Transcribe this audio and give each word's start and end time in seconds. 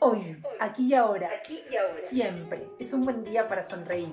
Hoy, 0.00 0.42
aquí 0.60 0.86
y 0.88 0.94
ahora, 0.94 1.30
Aquí 1.40 1.62
y 1.70 1.76
ahora. 1.76 1.94
siempre, 1.94 2.68
es 2.78 2.92
un 2.92 3.04
buen 3.04 3.22
día 3.24 3.48
para 3.48 3.62
sonreír. 3.62 4.10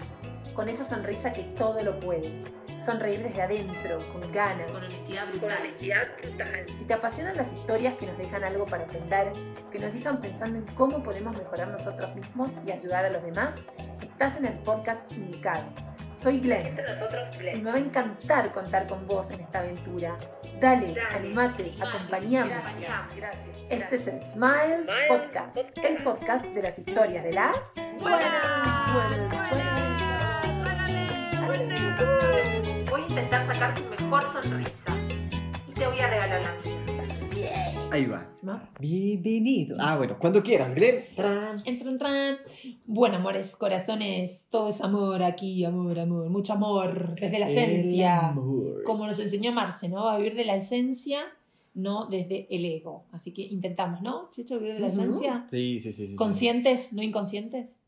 Con 0.53 0.69
esa 0.69 0.83
sonrisa 0.83 1.31
que 1.33 1.43
todo 1.43 1.81
lo 1.81 1.99
puede. 1.99 2.29
Sonreír 2.77 3.23
desde 3.23 3.41
adentro, 3.41 3.97
con 4.11 4.31
ganas. 4.31 4.71
con 4.71 4.77
honestidad 4.83 5.29
Con 5.29 5.39
brutal. 5.39 5.57
honestidad 5.61 6.07
brutal. 6.21 6.65
Si 6.77 6.85
te 6.85 6.93
apasionan 6.93 7.35
las 7.37 7.53
historias 7.53 7.95
que 7.95 8.05
nos 8.05 8.17
dejan 8.17 8.43
algo 8.43 8.65
para 8.65 8.83
aprender, 8.83 9.31
que 9.71 9.79
nos 9.79 9.93
dejan 9.93 10.19
pensando 10.19 10.59
en 10.59 10.65
cómo 10.75 11.01
podemos 11.03 11.35
mejorar 11.37 11.67
nosotros 11.69 12.15
mismos 12.15 12.53
y 12.65 12.71
ayudar 12.71 13.05
a 13.05 13.09
los 13.09 13.23
demás, 13.23 13.65
estás 14.01 14.37
en 14.37 14.45
el 14.45 14.59
podcast 14.59 15.11
indicado. 15.11 15.63
Soy 16.13 16.39
Glenn 16.39 16.67
Entre 16.67 16.87
nosotros, 16.93 17.29
y 17.35 17.37
Glenn. 17.39 17.63
me 17.63 17.71
va 17.71 17.77
a 17.77 17.79
encantar 17.79 18.51
contar 18.51 18.85
con 18.85 19.07
vos 19.07 19.31
en 19.31 19.39
esta 19.41 19.59
aventura. 19.59 20.17
Dale, 20.63 20.93
Dale, 20.93 21.01
animate, 21.13 21.63
animate, 21.63 21.83
acompañame. 21.83 22.49
gracias, 22.51 23.15
gracias. 23.17 23.57
Este 23.69 23.95
es 23.97 24.07
el 24.07 24.21
Smiles, 24.21 24.85
Smiles 24.85 25.07
Podcast, 25.09 25.57
Podcast. 25.57 25.77
el 25.85 26.03
podcast 26.05 26.45
de 26.45 26.61
las 26.61 26.79
historias 26.79 27.21
de 27.25 27.33
las 27.33 27.57
Buenas, 27.99 28.93
buenas, 28.93 29.49
Voy 32.89 33.01
a 33.01 33.05
intentar 33.09 33.45
sacar 33.45 33.75
tu 33.75 33.83
mejor 33.89 34.23
sonrisa 34.41 34.71
y 35.67 35.73
te 35.73 35.85
voy 35.85 35.99
a 35.99 36.07
regalar 36.07 36.41
la 36.41 36.51
mía. 36.61 36.73
Ahí 37.91 38.05
va. 38.05 38.25
Bienvenido. 38.79 39.75
Ah, 39.81 39.97
bueno, 39.97 40.17
cuando 40.17 40.41
quieras, 40.43 40.75
Glenn. 40.75 41.03
Tran. 41.15 41.61
Entran, 41.65 41.93
entran. 41.93 42.37
Bueno, 42.85 43.17
amores, 43.17 43.55
corazones, 43.57 44.47
todo 44.49 44.69
es 44.69 44.81
amor 44.81 45.23
aquí, 45.23 45.65
amor, 45.65 45.99
amor, 45.99 46.29
mucho 46.29 46.53
amor, 46.53 47.15
desde 47.15 47.39
la 47.39 47.49
El 47.49 47.57
esencia. 47.57 48.29
amor. 48.29 48.52
Como 48.85 49.05
nos 49.07 49.19
enseñó 49.19 49.51
Marce, 49.51 49.89
¿no? 49.89 50.09
A 50.09 50.17
vivir 50.17 50.35
de 50.35 50.45
la 50.45 50.55
esencia, 50.55 51.21
no 51.73 52.05
desde 52.05 52.47
el 52.49 52.65
ego. 52.65 53.05
Así 53.11 53.31
que 53.31 53.41
intentamos, 53.41 54.01
¿no? 54.01 54.29
Chicho, 54.31 54.59
vivir 54.59 54.75
de 54.75 54.79
la 54.79 54.87
esencia. 54.87 55.47
Sí, 55.49 55.79
sí, 55.79 55.91
sí. 55.91 56.03
sí, 56.03 56.07
sí. 56.09 56.15
Conscientes, 56.15 56.93
no 56.93 57.01
inconscientes. 57.01 57.79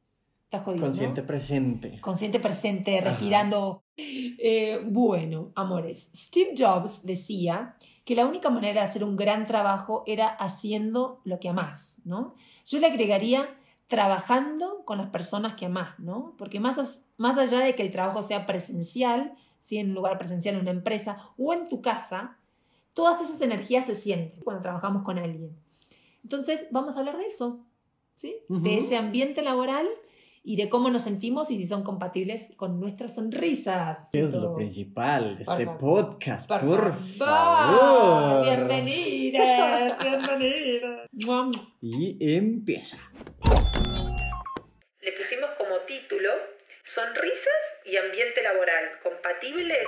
Está 0.46 0.60
jodido. 0.60 0.86
Consciente 0.86 1.22
¿no? 1.22 1.28
presente. 1.28 2.02
Consciente 2.02 2.40
presente, 2.40 3.02
respirando. 3.02 3.84
Eh, 3.98 4.82
bueno, 4.86 5.52
amores, 5.56 6.10
Steve 6.14 6.54
Jobs 6.58 7.04
decía 7.04 7.76
que 8.04 8.16
la 8.16 8.26
única 8.26 8.50
manera 8.50 8.82
de 8.82 8.88
hacer 8.88 9.04
un 9.04 9.16
gran 9.16 9.46
trabajo 9.46 10.04
era 10.06 10.28
haciendo 10.28 11.22
lo 11.24 11.40
que 11.40 11.50
amás, 11.50 11.98
¿no? 12.04 12.36
Yo 12.68 12.80
le 12.80 12.88
agregaría 12.88 13.58
trabajando 13.88 14.84
con 14.86 14.98
las 14.98 15.10
personas 15.10 15.54
que 15.54 15.68
amás, 15.68 16.00
¿no? 16.00 16.34
Porque 16.38 16.60
más, 16.60 17.04
más 17.18 17.38
allá 17.38 17.60
de 17.60 17.76
que 17.76 17.84
el 17.84 17.92
trabajo 17.92 18.22
sea 18.22 18.46
presencial, 18.46 19.36
si 19.60 19.78
en 19.78 19.90
un 19.90 19.96
lugar 19.96 20.18
presencial 20.18 20.56
en 20.56 20.62
una 20.62 20.72
empresa 20.72 21.18
o 21.38 21.54
en 21.54 21.68
tu 21.68 21.82
casa, 21.82 22.38
todas 22.94 23.22
esas 23.22 23.42
energías 23.42 23.86
se 23.86 23.94
sienten 23.94 24.44
cuando 24.44 24.62
trabajamos 24.62 25.04
con 25.04 25.18
alguien. 25.20 25.56
Entonces, 26.24 26.66
vamos 26.72 26.96
a 26.96 27.00
hablar 27.00 27.18
de 27.18 27.26
eso, 27.26 27.60
¿sí? 28.16 28.38
De 28.50 28.78
ese 28.78 28.98
ambiente 28.98 29.44
laboral 29.44 29.88
y 30.44 30.56
de 30.56 30.70
cómo 30.70 30.92
nos 30.92 31.02
sentimos 31.02 31.50
y 31.50 31.58
si 31.58 31.66
son 31.66 31.82
compatibles 31.82 32.54
con 32.56 32.80
nuestras 32.80 33.16
sonrisas. 33.16 34.10
¿Qué 34.12 34.22
es 34.22 34.32
lo 34.32 34.56
principal 34.56 35.36
de 35.36 35.44
este 35.44 35.66
favor. 35.66 35.80
podcast? 35.80 36.48
Por, 36.48 36.62
Por, 36.62 36.94
favor. 37.18 37.80
favor. 37.80 38.44
Bienvenidas, 38.44 39.98
bienvenidas. 40.00 41.10
Y 41.82 42.36
empieza. 42.36 42.98
Sonrisas 46.84 47.62
y 47.86 47.98
ambiente 47.98 48.44
laboral 48.44 49.00
compatibles. 49.02 49.88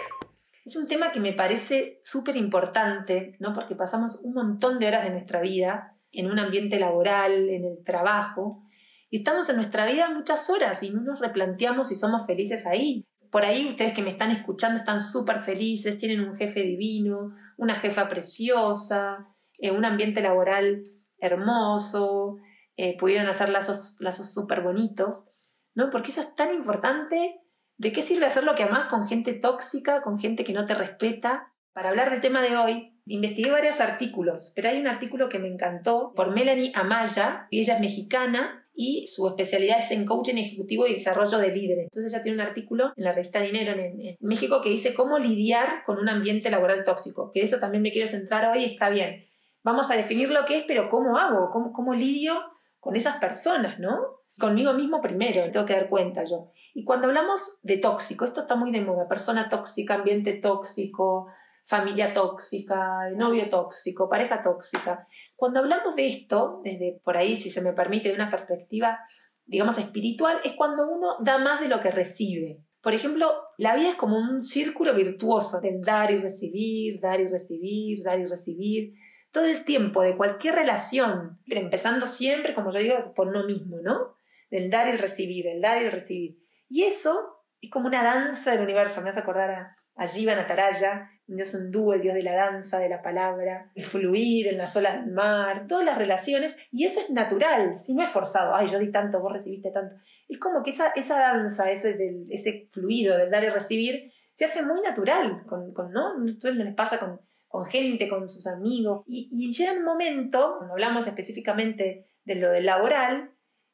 Es 0.66 0.76
un 0.76 0.88
tema 0.88 1.12
que 1.12 1.20
me 1.20 1.34
parece 1.34 2.00
súper 2.04 2.36
importante, 2.36 3.36
¿no? 3.40 3.54
Porque 3.54 3.76
pasamos 3.76 4.22
un 4.24 4.34
montón 4.34 4.80
de 4.80 4.88
horas 4.88 5.04
de 5.04 5.12
nuestra 5.12 5.40
vida 5.42 5.94
en 6.12 6.30
un 6.30 6.40
ambiente 6.40 6.80
laboral, 6.80 7.50
en 7.50 7.66
el 7.66 7.84
trabajo, 7.86 8.64
y 9.10 9.20
estamos 9.20 9.48
en 9.50 9.58
nuestra 9.58 9.86
vida 9.86 10.10
muchas 10.10 10.50
horas 10.50 10.82
y 10.84 10.90
no 10.90 11.02
nos 11.02 11.20
replanteamos 11.20 11.90
si 11.90 11.96
somos 11.96 12.26
felices 12.26 12.66
ahí. 12.66 13.06
Por 13.32 13.46
ahí 13.46 13.68
ustedes 13.68 13.94
que 13.94 14.02
me 14.02 14.10
están 14.10 14.32
escuchando 14.32 14.80
están 14.80 15.00
súper 15.00 15.40
felices, 15.40 15.98
tienen 15.98 16.22
un 16.22 16.36
jefe 16.36 16.62
divino, 16.62 17.36
una 17.58 17.76
jefa 17.76 18.10
preciosa, 18.10 19.28
eh, 19.60 19.72
un 19.72 19.86
ambiente 19.86 20.22
laboral 20.22 20.84
hermoso, 21.20 22.38
eh, 22.76 22.98
pudieron 22.98 23.28
hacer 23.28 23.50
lazos 23.50 23.98
lazos 24.02 24.34
súper 24.34 24.62
bonitos, 24.62 25.32
¿no? 25.78 25.90
Porque 25.90 26.12
eso 26.12 26.20
es 26.20 26.36
tan 26.36 26.54
importante 26.54 27.42
¿De 27.78 27.94
qué 27.94 28.02
sirve 28.02 28.26
hacer 28.26 28.44
lo 28.44 28.56
que 28.56 28.64
amás 28.64 28.90
con 28.90 29.08
gente 29.08 29.34
tóxica, 29.34 30.02
con 30.02 30.20
gente 30.20 30.44
que 30.44 30.54
no 30.54 30.66
te 30.66 30.74
respeta? 30.74 31.54
Para 31.74 31.90
hablar 31.90 32.10
del 32.10 32.22
tema 32.22 32.42
de 32.42 32.58
hoy, 32.58 33.00
investigué 33.06 33.52
varios 33.52 33.80
artículos, 33.82 34.52
pero 34.56 34.70
hay 34.70 34.80
un 34.80 34.88
artículo 34.88 35.30
que 35.30 35.38
me 35.38 35.48
encantó 35.48 36.12
por 36.16 36.34
Melanie 36.34 36.72
Amaya, 36.74 37.48
y 37.52 37.60
ella 37.60 37.76
es 37.76 37.80
mexicana 37.80 38.68
y 38.74 39.06
su 39.06 39.28
especialidad 39.28 39.80
es 39.80 39.92
en 39.92 40.06
coaching 40.06 40.38
ejecutivo 40.38 40.88
y 40.88 40.94
desarrollo 40.94 41.38
de 41.38 41.54
líderes. 41.54 41.84
Entonces 41.84 42.12
ella 42.12 42.24
tiene 42.24 42.42
un 42.42 42.48
artículo 42.48 42.94
en 42.96 43.04
la 43.04 43.12
revista 43.12 43.42
Dinero 43.42 43.74
en, 43.74 44.02
en 44.02 44.18
México 44.22 44.60
que 44.62 44.70
dice 44.70 44.96
cómo 44.96 45.20
lidiar 45.20 45.84
con 45.86 46.00
un 46.00 46.10
ambiente 46.10 46.50
laboral 46.50 46.84
tóxico, 46.84 47.32
que 47.32 47.44
eso 47.44 47.60
también 47.60 47.84
me 47.84 47.92
quiero 47.92 48.08
centrar 48.08 48.46
hoy, 48.46 48.66
está 48.66 48.90
bien. 48.90 49.24
Vamos 49.62 49.92
a 49.92 49.96
definir 49.96 50.32
lo 50.32 50.46
que 50.46 50.58
es, 50.58 50.64
pero 50.68 50.90
¿cómo 50.90 51.20
hago? 51.20 51.52
¿Cómo, 51.52 51.74
cómo 51.74 51.94
lidio 51.94 52.42
con 52.80 52.96
esas 52.96 53.18
personas, 53.18 53.78
no? 53.78 54.18
Conmigo 54.40 54.74
mismo 54.74 55.02
primero, 55.02 55.46
me 55.46 55.52
tengo 55.52 55.66
que 55.66 55.74
dar 55.74 55.90
cuenta 55.90 56.24
yo. 56.24 56.52
Y 56.74 56.84
cuando 56.84 57.08
hablamos 57.08 57.60
de 57.64 57.78
tóxico, 57.78 58.26
esto 58.26 58.42
está 58.42 58.56
muy 58.56 58.72
de 58.72 58.82
moda, 58.82 59.08
persona 59.08 59.50
tóxica, 59.50 59.96
ambiente 59.96 60.34
tóxico, 60.34 61.28
familia 61.66 62.14
tóxica, 62.14 63.10
novio 63.16 63.50
tóxico, 63.50 64.08
pareja 64.10 64.44
tóxica. 64.44 65.08
Cuando 65.36 65.60
hablamos 65.60 65.96
de 65.96 66.08
esto, 66.08 66.62
desde 66.64 67.02
por 67.04 67.18
ahí, 67.18 67.36
si 67.36 67.50
se 67.50 67.62
me 67.62 67.74
permite, 67.74 68.10
de 68.10 68.16
una 68.16 68.30
perspectiva, 68.30 69.00
digamos, 69.46 69.78
espiritual, 69.80 70.40
es 70.44 70.54
cuando 70.54 70.88
uno 70.88 71.16
da 71.20 71.40
más 71.40 71.60
de 71.60 71.68
lo 71.68 71.82
que 71.82 71.90
recibe. 71.90 72.62
Por 72.82 72.94
ejemplo, 72.94 73.32
la 73.58 73.76
vida 73.76 73.90
es 73.90 73.96
como 73.96 74.18
un 74.18 74.42
círculo 74.42 74.94
virtuoso 74.94 75.60
del 75.60 75.82
dar 75.82 76.12
y 76.12 76.20
recibir, 76.20 77.02
dar 77.02 77.20
y 77.20 77.28
recibir, 77.28 78.04
dar 78.04 78.20
y 78.20 78.28
recibir. 78.28 78.94
Todo 79.32 79.46
el 79.46 79.66
tiempo, 79.66 80.02
de 80.04 80.16
cualquier 80.16 80.56
relación, 80.56 81.40
empezando 81.48 82.06
siempre, 82.06 82.54
como 82.54 82.72
yo 82.72 82.80
digo, 82.80 83.14
por 83.14 83.28
uno 83.28 83.46
mismo, 83.46 83.78
¿no? 83.82 84.17
Del 84.50 84.70
dar 84.70 84.88
y 84.88 84.92
el 84.92 85.00
recibir, 85.00 85.48
el 85.48 85.62
dar 85.62 85.82
y 85.82 85.86
el 85.86 85.92
recibir. 85.92 86.38
Y 86.70 86.84
eso 86.84 87.44
es 87.62 87.70
como 87.70 87.88
una 87.88 88.04
danza 88.04 88.52
del 88.52 88.62
universo. 88.62 89.02
Me 89.02 89.10
hace 89.10 89.20
acordar 89.20 89.50
a, 89.52 89.78
a 89.96 90.08
Jiva 90.08 90.36
Nataraya, 90.36 91.10
un 91.28 91.36
dios 91.36 91.54
hindú, 91.54 91.92
el 91.92 92.02
dios 92.02 92.16
de 92.16 92.24
la 92.24 92.34
danza, 92.34 92.80
de 92.80 92.88
la 92.88 93.02
palabra, 93.02 93.72
el 93.76 93.84
fluir 93.84 94.48
en 94.48 94.58
las 94.58 94.76
olas 94.78 95.04
del 95.04 95.14
mar, 95.14 95.66
todas 95.68 95.86
las 95.86 95.98
relaciones. 95.98 96.68
Y 96.72 96.86
eso 96.86 97.02
es 97.02 97.10
natural, 97.10 97.76
si 97.76 97.96
no 97.96 98.04
es 98.04 98.10
forzado. 98.10 98.56
Ay, 98.56 98.70
yo 98.70 98.80
di 98.80 98.92
tanto, 98.92 99.20
vos 99.20 99.34
recibiste 99.34 99.72
tanto. 99.72 99.96
Es 100.28 100.40
como 100.40 100.64
que 100.64 100.70
esa, 100.70 100.90
esa 100.96 101.20
danza, 101.20 101.70
ese, 101.70 101.98
del, 101.98 102.26
ese 102.30 102.70
fluido 102.72 103.18
del 103.18 103.30
dar 103.30 103.44
y 103.44 103.50
recibir, 103.50 104.12
se 104.34 104.46
hace 104.46 104.64
muy 104.64 104.82
natural. 104.82 105.44
Con, 105.48 105.74
con, 105.74 105.92
¿no? 105.92 106.16
Entonces 106.16 106.56
les 106.56 106.74
pasa 106.76 107.00
con, 107.00 107.20
con 107.48 107.66
gente, 107.66 108.08
con 108.08 108.28
sus 108.30 108.48
amigos. 108.48 109.04
Y, 109.06 109.30
y 109.32 109.52
llega 109.52 109.74
un 109.74 109.84
momento, 109.84 110.56
cuando 110.58 110.74
hablamos 110.74 111.08
específicamente 111.08 112.06
de 112.24 112.36
lo 112.36 112.52
del 112.52 112.66
laboral, 112.66 113.32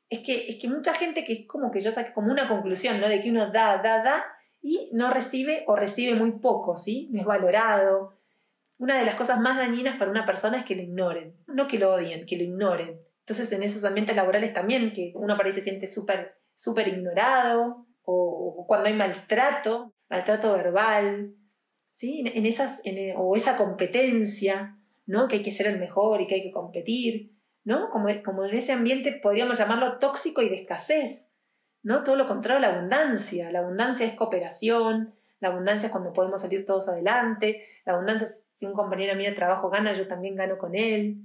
es 0.09 0.19
que, 0.19 0.47
es 0.47 0.57
que 0.61 0.67
mucha 0.69 0.93
gente 0.93 1.23
que 1.23 1.33
es 1.33 1.47
como 1.47 1.71
que 1.71 1.81
yo 1.81 1.91
saqué 1.91 2.13
como 2.13 2.31
una 2.31 2.47
conclusión, 2.47 2.99
¿no? 3.01 3.07
De 3.07 3.21
que 3.21 3.29
uno 3.31 3.51
da, 3.51 3.77
da, 3.81 4.03
da 4.03 4.23
y 4.61 4.89
no 4.93 5.09
recibe 5.11 5.63
o 5.67 5.75
recibe 5.75 6.15
muy 6.15 6.31
poco, 6.39 6.77
¿sí? 6.77 7.09
No 7.11 7.19
es 7.19 7.25
valorado. 7.25 8.13
Una 8.79 8.97
de 8.99 9.05
las 9.05 9.15
cosas 9.15 9.39
más 9.39 9.57
dañinas 9.57 9.97
para 9.97 10.11
una 10.11 10.25
persona 10.25 10.57
es 10.59 10.65
que 10.65 10.75
lo 10.75 10.81
ignoren, 10.83 11.35
no 11.47 11.67
que 11.67 11.79
lo 11.79 11.93
odien, 11.93 12.25
que 12.25 12.37
lo 12.37 12.43
ignoren. 12.43 12.99
Entonces 13.19 13.51
en 13.53 13.63
esos 13.63 13.83
ambientes 13.83 14.15
laborales 14.15 14.53
también, 14.53 14.91
que 14.93 15.11
uno 15.15 15.35
por 15.35 15.45
ahí 15.45 15.53
se 15.53 15.61
siente 15.61 15.87
súper, 15.87 16.35
súper 16.55 16.87
ignorado, 16.89 17.85
o, 18.03 18.65
cuando 18.67 18.87
hay 18.89 18.93
maltrato, 18.95 19.93
maltrato 20.09 20.53
verbal, 20.53 21.33
¿sí? 21.93 22.23
En 22.25 22.45
esas, 22.45 22.81
en- 22.83 23.15
o 23.17 23.35
esa 23.35 23.55
competencia, 23.55 24.77
¿no? 25.05 25.27
Que 25.27 25.37
hay 25.37 25.43
que 25.43 25.51
ser 25.51 25.67
el 25.67 25.79
mejor 25.79 26.21
y 26.21 26.27
que 26.27 26.35
hay 26.35 26.43
que 26.43 26.51
competir. 26.51 27.31
¿No? 27.63 27.89
Como, 27.89 28.09
como 28.23 28.45
en 28.45 28.55
ese 28.55 28.73
ambiente 28.73 29.11
podríamos 29.13 29.57
llamarlo 29.57 29.97
tóxico 29.99 30.41
y 30.41 30.49
de 30.49 30.55
escasez, 30.55 31.33
¿no? 31.81 32.03
Todo 32.03 32.15
lo 32.15 32.25
contrario 32.25 32.57
a 32.57 32.61
la 32.61 32.75
abundancia. 32.75 33.51
La 33.51 33.59
abundancia 33.59 34.05
es 34.05 34.13
cooperación, 34.13 35.13
la 35.39 35.49
abundancia 35.49 35.87
es 35.87 35.91
cuando 35.91 36.13
podemos 36.13 36.41
salir 36.41 36.65
todos 36.65 36.87
adelante, 36.87 37.65
la 37.85 37.93
abundancia 37.93 38.25
es 38.25 38.45
si 38.55 38.65
un 38.65 38.73
compañero 38.73 39.15
mío 39.15 39.29
de 39.29 39.35
trabajo 39.35 39.69
gana, 39.69 39.93
yo 39.93 40.07
también 40.07 40.35
gano 40.35 40.57
con 40.57 40.75
él, 40.75 41.17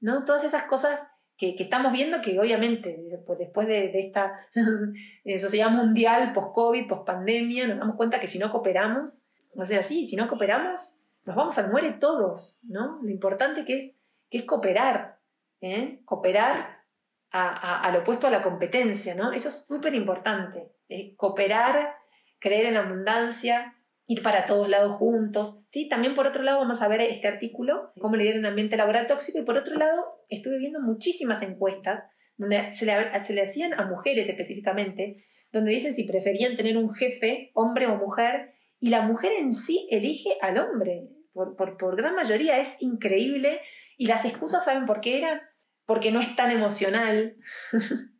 ¿no? 0.00 0.24
Todas 0.24 0.44
esas 0.44 0.62
cosas 0.62 1.06
que, 1.36 1.54
que 1.54 1.64
estamos 1.64 1.92
viendo 1.92 2.20
que 2.22 2.38
obviamente 2.38 2.98
después, 3.10 3.38
después 3.38 3.66
de, 3.66 3.88
de 3.88 4.00
esta 4.00 4.38
sociedad 5.38 5.70
mundial, 5.70 6.32
post-COVID, 6.32 6.88
post-pandemia, 6.88 7.66
nos 7.66 7.78
damos 7.78 7.96
cuenta 7.96 8.20
que 8.20 8.26
si 8.26 8.38
no 8.38 8.50
cooperamos, 8.50 9.26
o 9.54 9.64
sea, 9.66 9.82
sí, 9.82 10.06
si 10.06 10.16
no 10.16 10.28
cooperamos, 10.28 11.04
nos 11.24 11.36
vamos 11.36 11.58
al 11.58 11.70
muere 11.70 11.92
todos, 11.92 12.60
¿no? 12.64 13.00
Lo 13.02 13.10
importante 13.10 13.64
que 13.64 13.78
es, 13.78 14.00
que 14.30 14.38
es 14.38 14.44
cooperar, 14.44 15.18
¿eh? 15.62 16.00
cooperar 16.04 16.82
a, 17.30 17.48
a- 17.48 17.80
al 17.80 17.96
opuesto 17.96 18.26
a 18.26 18.30
la 18.30 18.42
competencia, 18.42 19.14
¿no? 19.14 19.32
Eso 19.32 19.48
es 19.48 19.66
súper 19.66 19.94
importante. 19.94 20.70
¿eh? 20.90 21.14
Cooperar, 21.16 21.94
creer 22.38 22.66
en 22.66 22.74
la 22.74 22.80
abundancia, 22.80 23.74
ir 24.06 24.22
para 24.22 24.44
todos 24.44 24.68
lados 24.68 24.92
juntos. 24.96 25.64
¿sí? 25.68 25.88
También 25.88 26.14
por 26.14 26.26
otro 26.26 26.42
lado 26.42 26.58
vamos 26.58 26.82
a 26.82 26.88
ver 26.88 27.00
este 27.00 27.28
artículo, 27.28 27.92
cómo 27.98 28.16
lidiar 28.16 28.38
un 28.38 28.44
ambiente 28.46 28.76
laboral 28.76 29.06
tóxico, 29.06 29.38
y 29.38 29.44
por 29.44 29.56
otro 29.56 29.76
lado 29.76 30.04
estuve 30.28 30.58
viendo 30.58 30.80
muchísimas 30.80 31.40
encuestas 31.42 32.06
donde 32.36 32.74
se 32.74 32.84
le, 32.86 33.20
se 33.20 33.34
le 33.34 33.42
hacían 33.42 33.72
a 33.74 33.86
mujeres 33.86 34.28
específicamente, 34.28 35.22
donde 35.52 35.70
dicen 35.70 35.94
si 35.94 36.04
preferían 36.04 36.56
tener 36.56 36.76
un 36.76 36.92
jefe, 36.92 37.52
hombre 37.54 37.86
o 37.86 37.96
mujer, 37.96 38.54
y 38.80 38.90
la 38.90 39.02
mujer 39.02 39.32
en 39.38 39.52
sí 39.52 39.86
elige 39.90 40.36
al 40.40 40.58
hombre. 40.58 41.08
Por, 41.32 41.56
por, 41.56 41.96
gran 41.96 42.14
mayoría 42.16 42.58
es 42.58 42.76
increíble. 42.80 43.60
Y 43.96 44.06
las 44.06 44.24
excusas, 44.24 44.64
¿saben 44.64 44.86
por 44.86 45.00
qué 45.00 45.18
eran? 45.18 45.40
Porque 45.86 46.10
no 46.12 46.20
es 46.20 46.34
tan 46.36 46.50
emocional. 46.50 47.36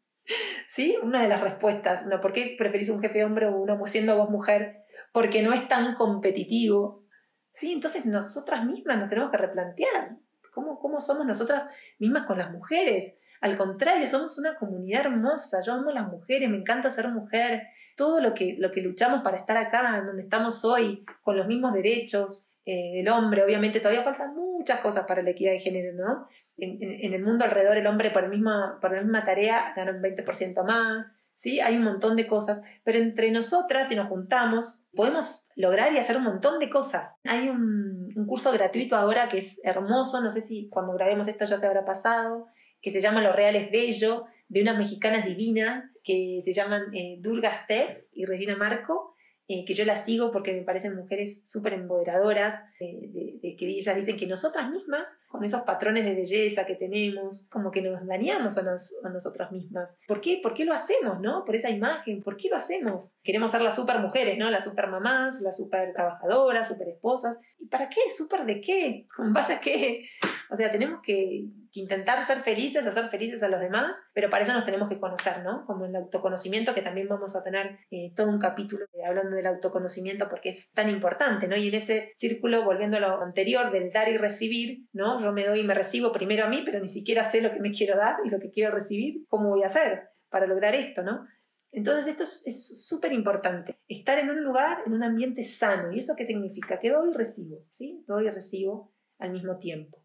¿Sí? 0.67 0.97
Una 1.03 1.23
de 1.23 1.29
las 1.29 1.41
respuestas. 1.41 2.07
¿no? 2.07 2.21
¿Por 2.21 2.33
qué 2.33 2.55
preferís 2.59 2.91
un 2.91 3.01
jefe 3.01 3.25
hombre 3.25 3.47
o 3.47 3.57
una 3.57 3.79
siendo 3.87 4.17
vos 4.17 4.31
mujer? 4.31 4.85
Porque 5.13 5.43
no 5.43 5.53
es 5.53 5.69
tan 5.69 5.95
competitivo. 5.95 7.05
¿Sí? 7.53 7.73
Entonces 7.73 8.07
nosotras 8.07 8.65
mismas 8.65 8.99
nos 8.99 9.09
tenemos 9.09 9.31
que 9.31 9.37
replantear. 9.37 10.17
¿Cómo, 10.53 10.79
cómo 10.79 11.01
somos 11.01 11.27
nosotras 11.27 11.65
mismas 11.99 12.25
con 12.27 12.39
las 12.39 12.51
mujeres? 12.51 13.19
Al 13.41 13.57
contrario, 13.57 14.07
somos 14.07 14.39
una 14.39 14.57
comunidad 14.57 15.07
hermosa. 15.07 15.61
Yo 15.63 15.73
amo 15.73 15.91
a 15.91 15.95
las 15.95 16.09
mujeres, 16.09 16.49
me 16.49 16.59
encanta 16.59 16.91
ser 16.91 17.09
mujer. 17.09 17.63
Todo 17.97 18.21
lo 18.21 18.35
que, 18.35 18.57
lo 18.59 18.71
que 18.71 18.83
luchamos 18.83 19.23
para 19.23 19.39
estar 19.39 19.57
acá, 19.57 19.99
en 19.99 20.07
donde 20.07 20.23
estamos 20.23 20.65
hoy, 20.65 21.05
con 21.23 21.37
los 21.37 21.47
mismos 21.47 21.73
derechos 21.73 22.52
eh, 22.65 23.05
hombre. 23.11 23.43
Obviamente 23.45 23.81
todavía 23.81 24.03
faltan 24.03 24.35
muchas 24.35 24.81
cosas 24.81 25.07
para 25.07 25.23
la 25.23 25.31
equidad 25.31 25.53
de 25.53 25.59
género, 25.61 25.93
¿no? 25.95 26.27
En, 26.57 26.83
en- 26.83 27.05
en 27.07 27.15
el 27.15 27.23
mundo 27.25 27.45
alrededor 27.45 27.77
el 27.77 27.87
hombre 27.87 28.11
por, 28.11 28.25
el 28.25 28.31
misma, 28.31 28.79
por 28.81 28.93
la 28.95 29.03
misma 29.03 29.25
tarea 29.25 29.73
gana 29.77 29.93
un 29.93 30.03
20% 30.03 30.65
más. 30.65 31.21
¿Sí? 31.35 31.59
Hay 31.59 31.77
un 31.77 31.83
montón 31.83 32.15
de 32.15 32.27
cosas, 32.29 32.63
pero 32.85 32.99
entre 32.99 33.33
nosotras, 33.33 33.89
si 33.89 33.97
nos 33.97 34.07
juntamos, 34.07 34.87
podemos 34.95 35.49
lograr 35.57 35.93
y 35.93 35.99
hacer 35.99 36.17
un 36.17 36.23
montón 36.23 36.61
de 36.61 36.71
cosas. 36.71 37.17
Hay 37.25 37.49
un, 37.49 38.07
un 38.15 38.27
curso 38.27 38.53
gratuito 38.53 38.95
ahora 38.95 39.29
que 39.29 39.39
es 39.39 39.59
hermoso, 39.65 40.21
no 40.21 40.31
sé 40.31 40.41
si 40.43 40.69
cuando 40.69 40.93
grabemos 40.93 41.27
esto 41.27 41.45
ya 41.47 41.59
se 41.59 41.67
habrá 41.67 41.85
pasado, 41.85 42.47
que 42.81 42.91
se 42.93 43.01
llama 43.01 43.23
Lo 43.23 43.33
Real 43.33 43.57
es 43.57 43.73
Bello, 43.73 44.27
de 44.49 44.63
unas 44.63 44.77
mexicanas 44.79 45.25
divinas 45.25 45.91
que 46.05 46.41
se 46.45 46.53
llaman 46.53 46.95
eh, 46.95 47.17
Durga 47.21 47.65
Steph 47.65 48.05
y 48.13 48.25
Regina 48.27 48.55
Marco, 48.55 49.12
eh, 49.49 49.65
que 49.65 49.75
yo 49.75 49.85
las 49.85 50.05
sigo 50.05 50.31
porque 50.33 50.53
me 50.53 50.63
parecen 50.63 50.97
mujeres 50.97 51.43
súper 51.51 51.75
empoderadoras, 51.75 52.65
de, 52.81 53.57
que 53.59 53.67
ellas 53.69 53.97
dicen 53.97 54.17
que 54.17 54.27
nosotras 54.27 54.71
mismas, 54.71 55.21
con 55.29 55.45
esos 55.45 55.63
patrones 55.63 56.05
de 56.05 56.15
belleza 56.15 56.65
que 56.65 56.75
tenemos, 56.77 57.49
como 57.51 57.71
que 57.71 57.83
nos 57.83 58.07
dañamos 58.07 58.57
a, 58.59 58.63
nos- 58.63 59.05
a 59.05 59.09
nosotras 59.11 59.53
mismas. 59.53 60.01
¿Por 60.07 60.21
qué? 60.21 60.41
¿Por 60.43 60.55
qué 60.55 60.65
lo 60.65 60.73
hacemos, 60.73 61.21
no? 61.21 61.45
Por 61.45 61.57
esa 61.57 61.71
imagen, 61.71 62.23
¿por 62.23 62.37
qué 62.37 62.49
lo 62.49 62.57
hacemos? 62.57 63.19
Queremos 63.23 63.51
ser 63.51 63.63
las 63.63 63.77
super 63.77 63.99
mujeres, 63.99 64.39
¿no? 64.39 64.51
Las 64.51 64.65
super 64.65 64.87
mamás, 64.89 65.41
las 65.43 65.57
super 65.57 65.93
trabajadoras, 65.93 66.69
super 66.69 66.89
esposas. 66.89 67.39
¿Y 67.59 67.67
para 67.67 67.89
qué? 67.89 68.01
¿Súper 68.17 68.45
de 68.47 68.61
qué? 68.61 69.07
¿Con 69.15 69.33
base 69.33 69.55
a 69.55 69.61
qué? 69.61 70.07
O 70.51 70.57
sea, 70.57 70.71
tenemos 70.71 71.01
que, 71.03 71.47
que 71.73 71.81
intentar 71.81 72.23
ser 72.25 72.39
felices, 72.39 72.87
hacer 72.87 73.09
felices 73.09 73.43
a 73.43 73.49
los 73.49 73.61
demás, 73.61 74.11
pero 74.15 74.29
para 74.31 74.43
eso 74.45 74.53
nos 74.53 74.65
tenemos 74.65 74.89
que 74.89 75.01
conocer, 75.01 75.43
¿no? 75.43 75.65
Como 75.67 75.87
el 75.87 75.97
autoconocimiento, 75.97 76.75
que 76.75 76.83
también 76.83 77.09
vamos 77.09 77.35
a 77.35 77.43
tener 77.43 77.79
eh, 77.91 78.13
todo 78.15 78.29
un 78.29 78.39
capítulo 78.39 78.85
hablando 79.07 79.37
del 79.37 79.47
autoconocimiento 79.47 80.29
porque 80.29 80.51
es 80.51 80.73
tan 80.73 80.91
importante, 80.91 81.49
¿no? 81.49 81.57
Y 81.57 81.69
en 81.69 81.75
ese 81.75 82.13
círculo, 82.17 82.65
volviendo 82.65 82.99
a 82.99 83.01
lo 83.01 83.23
anterior, 83.23 83.73
del 83.73 83.91
dar 83.91 84.09
y 84.09 84.19
recibir, 84.19 84.87
¿no? 84.93 85.21
Yo 85.21 85.33
me 85.33 85.47
doy 85.47 85.61
y 85.61 85.65
me 85.65 85.75
recibo 85.75 86.13
primero 86.13 86.45
a 86.45 86.49
mí, 86.49 86.63
pero 86.65 86.79
ni 86.81 86.89
siquiera 86.89 87.25
sé 87.25 87.41
lo 87.43 87.53
que 87.53 87.61
me 87.61 87.73
quiero 87.73 87.97
dar 87.97 88.17
y 88.25 88.31
lo 88.31 88.39
que 88.39 88.51
quiero 88.51 88.75
recibir, 88.75 89.25
¿cómo 89.29 89.49
voy 89.49 89.63
a 89.63 89.67
hacer 89.67 90.11
para 90.29 90.47
lograr 90.47 90.75
esto, 90.75 91.03
¿no? 91.03 91.27
Entonces 91.71 92.07
esto 92.07 92.25
es- 92.25 92.47
es 92.47 92.87
súper 92.87 93.13
importante, 93.15 93.79
estar 93.89 94.19
en 94.19 94.29
un 94.29 94.43
lugar, 94.45 94.83
en 94.87 94.93
un 94.93 95.03
ambiente 95.03 95.43
sano. 95.43 95.91
¿Y 95.93 96.01
eso 96.01 96.13
qué 96.19 96.27
significa? 96.27 96.79
Que 96.79 96.91
doy 96.91 97.11
y 97.11 97.15
recibo, 97.15 97.65
¿sí? 97.71 98.05
Doy 98.07 98.27
y 98.27 98.31
recibo 98.31 98.93
al 99.19 99.31
mismo 99.33 99.59
tiempo. 99.59 100.02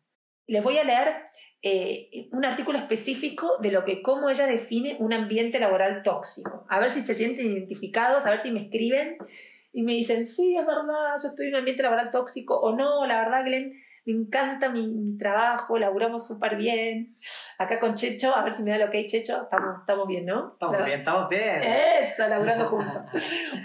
Les 0.47 0.63
voy 0.63 0.77
a 0.77 0.83
leer 0.83 1.23
eh, 1.61 2.29
un 2.31 2.45
artículo 2.45 2.77
específico 2.77 3.57
de 3.59 3.71
lo 3.71 3.83
que, 3.83 4.01
cómo 4.01 4.29
ella 4.29 4.47
define 4.47 4.95
un 4.99 5.11
ambiente 5.11 5.59
laboral 5.59 6.03
tóxico. 6.03 6.65
A 6.69 6.79
ver 6.79 6.89
si 6.89 7.01
se 7.01 7.13
sienten 7.13 7.51
identificados, 7.51 8.25
a 8.25 8.29
ver 8.29 8.39
si 8.39 8.51
me 8.51 8.61
escriben 8.61 9.17
y 9.73 9.83
me 9.83 9.93
dicen, 9.93 10.25
sí, 10.25 10.55
es 10.55 10.65
verdad, 10.65 11.15
yo 11.21 11.29
estoy 11.29 11.47
en 11.47 11.53
un 11.53 11.59
ambiente 11.59 11.83
laboral 11.83 12.11
tóxico, 12.11 12.59
o 12.59 12.75
no, 12.75 13.05
la 13.05 13.19
verdad, 13.19 13.43
Glenn, 13.43 13.73
me 14.05 14.13
encanta 14.13 14.69
mi, 14.69 14.87
mi 14.87 15.17
trabajo, 15.17 15.77
laburamos 15.77 16.25
súper 16.25 16.55
bien. 16.55 17.15
Acá 17.57 17.79
con 17.79 17.95
Checho, 17.95 18.33
a 18.33 18.43
ver 18.43 18.53
si 18.53 18.63
me 18.63 18.71
da 18.71 18.77
lo 18.77 18.89
que 18.89 18.99
hay, 18.99 19.05
Checho, 19.05 19.43
estamos, 19.43 19.81
estamos 19.81 20.07
bien, 20.07 20.25
¿no? 20.25 20.53
Estamos 20.53 20.85
bien, 20.85 20.99
estamos 20.99 21.29
bien. 21.29 21.61
eso, 21.63 22.27
laburando 22.27 22.65
juntos. 22.69 23.01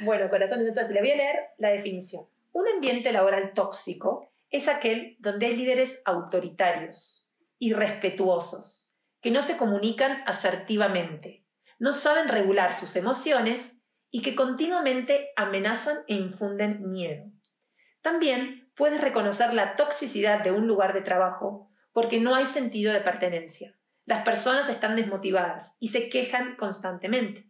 Bueno, 0.02 0.29
corazones, 0.29 0.67
entonces 0.67 0.93
le 0.93 1.00
voy 1.00 1.12
a 1.12 1.17
leer 1.17 1.37
la 1.58 1.69
definición. 1.70 2.25
Un 2.52 2.67
ambiente 2.67 3.12
laboral 3.12 3.52
tóxico 3.55 4.31
es 4.52 4.69
aquel 4.69 5.16
donde 5.19 5.46
hay 5.46 5.56
líderes 5.56 6.02
autoritarios, 6.04 7.28
irrespetuosos, 7.58 8.94
que 9.20 9.31
no 9.31 9.43
se 9.43 9.56
comunican 9.56 10.22
asertivamente, 10.26 11.46
no 11.78 11.93
saben 11.93 12.28
regular 12.28 12.75
sus 12.75 12.94
emociones 12.94 13.87
y 14.10 14.20
que 14.20 14.34
continuamente 14.34 15.31
amenazan 15.37 15.99
e 16.06 16.14
infunden 16.14 16.90
miedo. 16.93 17.25
También 18.02 18.70
puedes 18.76 19.00
reconocer 19.00 19.54
la 19.54 19.75
toxicidad 19.75 20.44
de 20.44 20.52
un 20.52 20.66
lugar 20.66 20.93
de 20.93 21.00
trabajo 21.00 21.70
porque 21.93 22.20
no 22.20 22.34
hay 22.34 22.44
sentido 22.44 22.93
de 22.93 23.00
pertenencia. 23.00 23.78
Las 24.05 24.22
personas 24.22 24.69
están 24.69 24.96
desmotivadas 24.96 25.78
y 25.81 25.88
se 25.88 26.10
quejan 26.10 26.56
constantemente. 26.56 27.48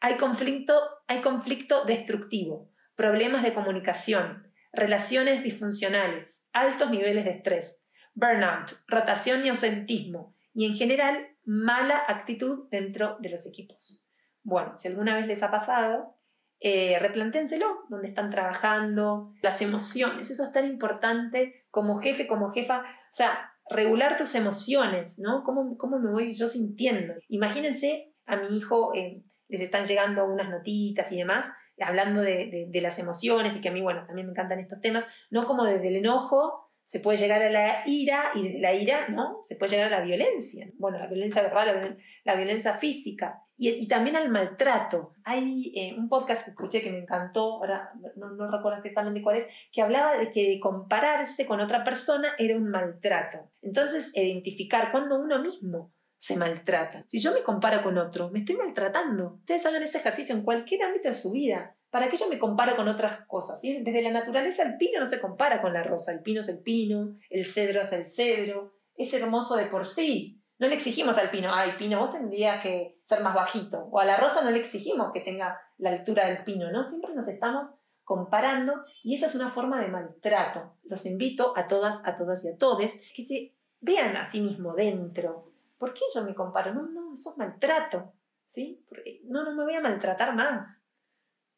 Hay 0.00 0.16
conflicto, 0.16 0.80
hay 1.08 1.20
conflicto 1.20 1.84
destructivo, 1.84 2.70
problemas 2.94 3.42
de 3.42 3.52
comunicación, 3.52 4.47
relaciones 4.72 5.42
disfuncionales, 5.42 6.46
altos 6.52 6.90
niveles 6.90 7.24
de 7.24 7.30
estrés, 7.30 7.86
burnout, 8.14 8.72
rotación 8.86 9.44
y 9.44 9.48
ausentismo, 9.48 10.34
y 10.52 10.66
en 10.66 10.74
general 10.74 11.28
mala 11.44 12.02
actitud 12.08 12.68
dentro 12.70 13.16
de 13.20 13.30
los 13.30 13.46
equipos. 13.46 14.10
Bueno, 14.42 14.78
si 14.78 14.88
alguna 14.88 15.14
vez 15.14 15.26
les 15.26 15.42
ha 15.42 15.50
pasado, 15.50 16.16
eh, 16.60 16.98
replanténselo, 16.98 17.66
donde 17.88 18.08
están 18.08 18.30
trabajando, 18.30 19.32
las 19.42 19.62
emociones, 19.62 20.30
eso 20.30 20.42
es 20.42 20.52
tan 20.52 20.66
importante 20.66 21.66
como 21.70 22.00
jefe, 22.00 22.26
como 22.26 22.50
jefa, 22.50 22.80
o 22.80 23.14
sea, 23.14 23.52
regular 23.70 24.16
tus 24.16 24.34
emociones, 24.34 25.18
¿no? 25.18 25.44
¿Cómo, 25.44 25.76
cómo 25.76 25.98
me 25.98 26.10
voy 26.10 26.32
yo 26.32 26.48
sintiendo? 26.48 27.14
Imagínense 27.28 28.14
a 28.26 28.36
mi 28.36 28.56
hijo, 28.56 28.92
eh, 28.94 29.22
les 29.48 29.60
están 29.60 29.84
llegando 29.84 30.24
unas 30.24 30.50
notitas 30.50 31.12
y 31.12 31.18
demás, 31.18 31.52
hablando 31.80 32.20
de, 32.22 32.46
de- 32.50 32.66
de 32.68 32.80
las 32.80 32.98
emociones 32.98 33.56
y 33.56 33.60
que 33.60 33.68
a 33.68 33.72
mí, 33.72 33.80
bueno, 33.80 34.04
también 34.06 34.26
me 34.26 34.32
encantan 34.32 34.58
estos 34.60 34.80
temas, 34.80 35.06
no 35.30 35.46
como 35.46 35.64
desde 35.64 35.88
el 35.88 35.96
enojo 35.96 36.66
se 36.84 37.00
puede 37.00 37.18
llegar 37.18 37.42
a 37.42 37.50
la 37.50 37.82
ira 37.84 38.30
y 38.34 38.44
desde 38.44 38.60
la 38.60 38.72
ira, 38.72 39.08
¿no? 39.08 39.40
Se 39.42 39.56
puede 39.56 39.72
llegar 39.72 39.92
a 39.92 39.98
la 39.98 40.04
violencia. 40.06 40.70
Bueno, 40.78 40.98
la 40.98 41.06
violencia 41.06 41.42
verbal, 41.42 41.98
la 42.24 42.34
violencia 42.34 42.78
física 42.78 43.42
y, 43.58 43.68
y 43.68 43.86
también 43.88 44.16
al 44.16 44.30
maltrato. 44.30 45.12
Hay 45.22 45.70
eh, 45.76 45.94
un 45.98 46.08
podcast 46.08 46.44
que 46.46 46.52
escuché 46.52 46.80
que 46.80 46.90
me 46.90 47.00
encantó, 47.00 47.56
ahora 47.56 47.88
no, 48.16 48.30
no 48.30 48.50
recuerdo 48.50 48.78
exactamente 48.78 49.20
cuál 49.20 49.36
es, 49.36 49.46
que 49.70 49.82
hablaba 49.82 50.16
de 50.16 50.32
que 50.32 50.58
compararse 50.60 51.44
con 51.44 51.60
otra 51.60 51.84
persona 51.84 52.28
era 52.38 52.56
un 52.56 52.70
maltrato. 52.70 53.50
Entonces, 53.60 54.16
identificar 54.16 54.90
cuando 54.90 55.20
uno 55.20 55.42
mismo 55.42 55.92
se 56.18 56.36
maltrata. 56.36 57.04
Si 57.08 57.20
yo 57.20 57.32
me 57.32 57.42
comparo 57.42 57.82
con 57.82 57.96
otro, 57.96 58.30
me 58.30 58.40
estoy 58.40 58.56
maltratando. 58.56 59.36
Ustedes 59.40 59.64
hagan 59.66 59.82
ese 59.82 59.98
ejercicio 59.98 60.34
en 60.34 60.42
cualquier 60.42 60.82
ámbito 60.82 61.08
de 61.08 61.14
su 61.14 61.30
vida. 61.30 61.76
¿Para 61.90 62.10
qué 62.10 62.16
yo 62.18 62.28
me 62.28 62.38
comparo 62.38 62.76
con 62.76 62.88
otras 62.88 63.24
cosas? 63.26 63.62
Desde 63.62 64.02
la 64.02 64.10
naturaleza 64.10 64.62
el 64.62 64.76
pino 64.76 65.00
no 65.00 65.06
se 65.06 65.20
compara 65.20 65.62
con 65.62 65.72
la 65.72 65.82
rosa. 65.82 66.12
El 66.12 66.20
pino 66.20 66.42
es 66.42 66.48
el 66.48 66.62
pino, 66.62 67.16
el 67.30 67.46
cedro 67.46 67.80
es 67.80 67.92
el 67.92 68.06
cedro. 68.06 68.74
Es 68.96 69.14
hermoso 69.14 69.56
de 69.56 69.66
por 69.66 69.86
sí. 69.86 70.42
No 70.58 70.66
le 70.66 70.74
exigimos 70.74 71.16
al 71.18 71.30
pino, 71.30 71.54
ay, 71.54 71.72
pino, 71.78 72.00
vos 72.00 72.10
tendrías 72.10 72.60
que 72.62 72.98
ser 73.04 73.22
más 73.22 73.34
bajito. 73.34 73.88
O 73.92 74.00
a 74.00 74.04
la 74.04 74.16
rosa 74.16 74.42
no 74.42 74.50
le 74.50 74.58
exigimos 74.58 75.12
que 75.12 75.20
tenga 75.20 75.58
la 75.78 75.90
altura 75.90 76.26
del 76.26 76.42
pino, 76.42 76.70
¿no? 76.72 76.82
Siempre 76.82 77.14
nos 77.14 77.28
estamos 77.28 77.78
comparando 78.02 78.72
y 79.04 79.14
esa 79.14 79.26
es 79.26 79.36
una 79.36 79.50
forma 79.50 79.80
de 79.80 79.88
maltrato. 79.88 80.74
Los 80.82 81.06
invito 81.06 81.56
a 81.56 81.68
todas, 81.68 82.00
a 82.04 82.16
todas 82.16 82.44
y 82.44 82.48
a 82.48 82.56
todes 82.56 83.00
que 83.14 83.24
se 83.24 83.54
vean 83.80 84.16
a 84.16 84.24
sí 84.24 84.40
mismo 84.40 84.74
dentro. 84.74 85.47
¿Por 85.78 85.94
qué 85.94 86.00
yo 86.14 86.24
me 86.24 86.34
comparo? 86.34 86.74
No, 86.74 86.82
no, 86.88 87.14
eso 87.14 87.30
es 87.30 87.38
maltrato, 87.38 88.12
¿sí? 88.46 88.84
Porque 88.88 89.20
no, 89.24 89.44
no 89.44 89.54
me 89.54 89.64
voy 89.64 89.74
a 89.74 89.80
maltratar 89.80 90.34
más, 90.34 90.86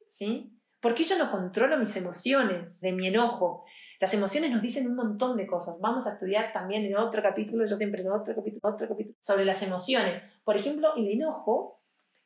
¿sí? 0.09 0.53
¿Por 0.81 0.95
qué 0.95 1.05
yo 1.05 1.19
no 1.19 1.31
controlo 1.31 1.77
mis 1.79 1.97
emociones, 1.97 2.81
de 2.81 2.93
mi 2.93 3.09
enojo? 3.09 3.65
Las 4.01 4.15
emociones 4.15 4.51
nos 4.51 4.63
dicen 4.63 4.87
un 4.87 4.97
montón 4.97 5.37
de 5.37 5.47
cosas. 5.47 5.79
Vamos 5.81 6.07
a 6.07 6.15
estudiar 6.15 6.55
también 6.55 6.85
en 6.87 6.97
otro 6.97 7.23
capítulo, 7.23 7.67
yo 7.67 7.77
siempre 7.77 8.01
en 8.01 8.11
otro 8.11 8.35
capítulo, 8.35 8.61
otro 8.63 8.89
capítulo, 8.89 9.15
sobre 9.21 9.45
las 9.45 9.63
emociones. 9.63 10.41
Por 10.43 10.57
ejemplo, 10.57 10.95
el 10.97 11.09
enojo, 11.09 11.83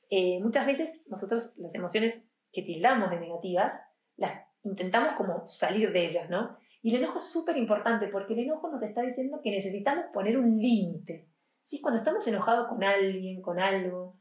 eh, 0.09 0.39
muchas 0.41 0.67
veces 0.67 1.05
nosotros 1.09 1.55
las 1.57 1.75
emociones 1.75 2.31
que 2.53 2.63
tildamos 2.63 3.11
de 3.11 3.19
negativas, 3.19 3.75
las 4.17 4.41
intentamos 4.63 5.15
como 5.17 5.45
salir 5.47 5.93
de 5.93 6.05
ellas, 6.05 6.31
¿no? 6.31 6.57
Y 6.81 6.95
el 6.95 7.03
enojo 7.03 7.19
es 7.19 7.29
súper 7.33 7.57
importante 7.57 8.07
porque 8.09 8.35
el 8.35 8.41
enojo 8.41 8.71
nos 8.71 8.83
está 8.83 9.03
diciendo 9.03 9.41
que 9.43 9.51
necesitamos 9.51 10.07
poner 10.13 10.39
un 10.39 10.57
límite. 10.59 11.29
¿Sí? 11.65 11.81
Cuando 11.81 11.99
estamos 11.99 12.27
enojados 12.29 12.69
con 12.69 12.85
alguien, 12.85 13.43
con 13.43 13.59
algo, 13.59 14.17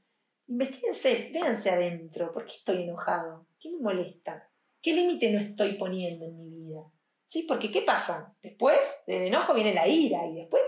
investiguense, 0.47 1.29
véanse 1.31 1.69
adentro. 1.69 2.33
¿Por 2.33 2.45
qué 2.45 2.53
estoy 2.53 2.83
enojado? 2.83 3.45
¿Qué 3.59 3.69
me 3.69 3.79
molesta? 3.79 4.49
¿Qué 4.81 4.93
límite 4.93 5.31
no 5.31 5.39
estoy 5.39 5.77
poniendo 5.77 6.25
en 6.25 6.37
mi 6.37 6.49
vida? 6.49 6.81
¿Sí? 7.25 7.45
Porque 7.47 7.71
¿qué 7.71 7.81
pasa? 7.81 8.35
Después 8.41 9.03
del 9.05 9.23
enojo 9.23 9.53
viene 9.53 9.73
la 9.73 9.87
ira 9.87 10.25
y 10.25 10.35
después 10.35 10.63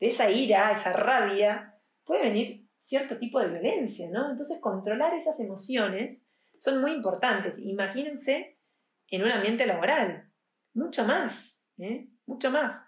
de 0.00 0.06
esa 0.06 0.30
ira, 0.30 0.72
esa 0.72 0.92
rabia, 0.92 1.74
puede 2.04 2.22
venir 2.22 2.68
cierto 2.78 3.18
tipo 3.18 3.40
de 3.40 3.48
violencia, 3.48 4.08
¿no? 4.10 4.30
Entonces, 4.30 4.60
controlar 4.60 5.14
esas 5.14 5.38
emociones 5.40 6.26
son 6.58 6.80
muy 6.80 6.92
importantes. 6.92 7.58
Imagínense 7.58 8.58
en 9.08 9.22
un 9.22 9.30
ambiente 9.30 9.66
laboral, 9.66 10.30
mucho 10.74 11.04
más, 11.04 11.66
¿eh? 11.78 12.08
mucho 12.26 12.50
más. 12.50 12.87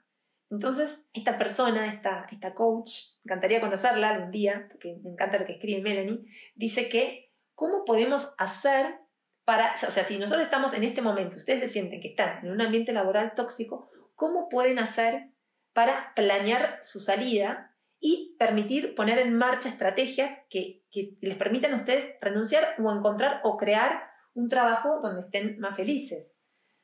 Entonces, 0.50 1.08
esta 1.12 1.38
persona, 1.38 1.92
esta, 1.94 2.26
esta 2.30 2.54
coach, 2.54 2.90
me 3.22 3.30
encantaría 3.30 3.60
conocerla 3.60 4.10
algún 4.10 4.32
día, 4.32 4.66
porque 4.68 4.96
me 5.02 5.10
encanta 5.10 5.38
lo 5.38 5.46
que 5.46 5.52
escribe 5.52 5.80
Melanie, 5.80 6.24
dice 6.56 6.88
que, 6.88 7.32
¿cómo 7.54 7.84
podemos 7.84 8.34
hacer 8.36 8.98
para, 9.44 9.74
o 9.74 9.90
sea, 9.90 10.04
si 10.04 10.18
nosotros 10.18 10.44
estamos 10.44 10.74
en 10.74 10.84
este 10.84 11.02
momento, 11.02 11.36
ustedes 11.36 11.60
se 11.60 11.68
sienten 11.68 12.00
que 12.00 12.08
están 12.08 12.44
en 12.44 12.52
un 12.52 12.60
ambiente 12.60 12.92
laboral 12.92 13.34
tóxico, 13.34 13.90
¿cómo 14.14 14.48
pueden 14.48 14.78
hacer 14.78 15.30
para 15.72 16.12
planear 16.14 16.78
su 16.80 16.98
salida 16.98 17.76
y 18.00 18.34
permitir 18.38 18.94
poner 18.94 19.18
en 19.18 19.36
marcha 19.36 19.68
estrategias 19.68 20.36
que, 20.48 20.84
que 20.90 21.16
les 21.20 21.36
permitan 21.36 21.74
a 21.74 21.76
ustedes 21.76 22.16
renunciar 22.20 22.74
o 22.78 22.92
encontrar 22.92 23.40
o 23.44 23.56
crear 23.56 24.10
un 24.34 24.48
trabajo 24.48 25.00
donde 25.00 25.22
estén 25.22 25.60
más 25.60 25.76
felices? 25.76 26.39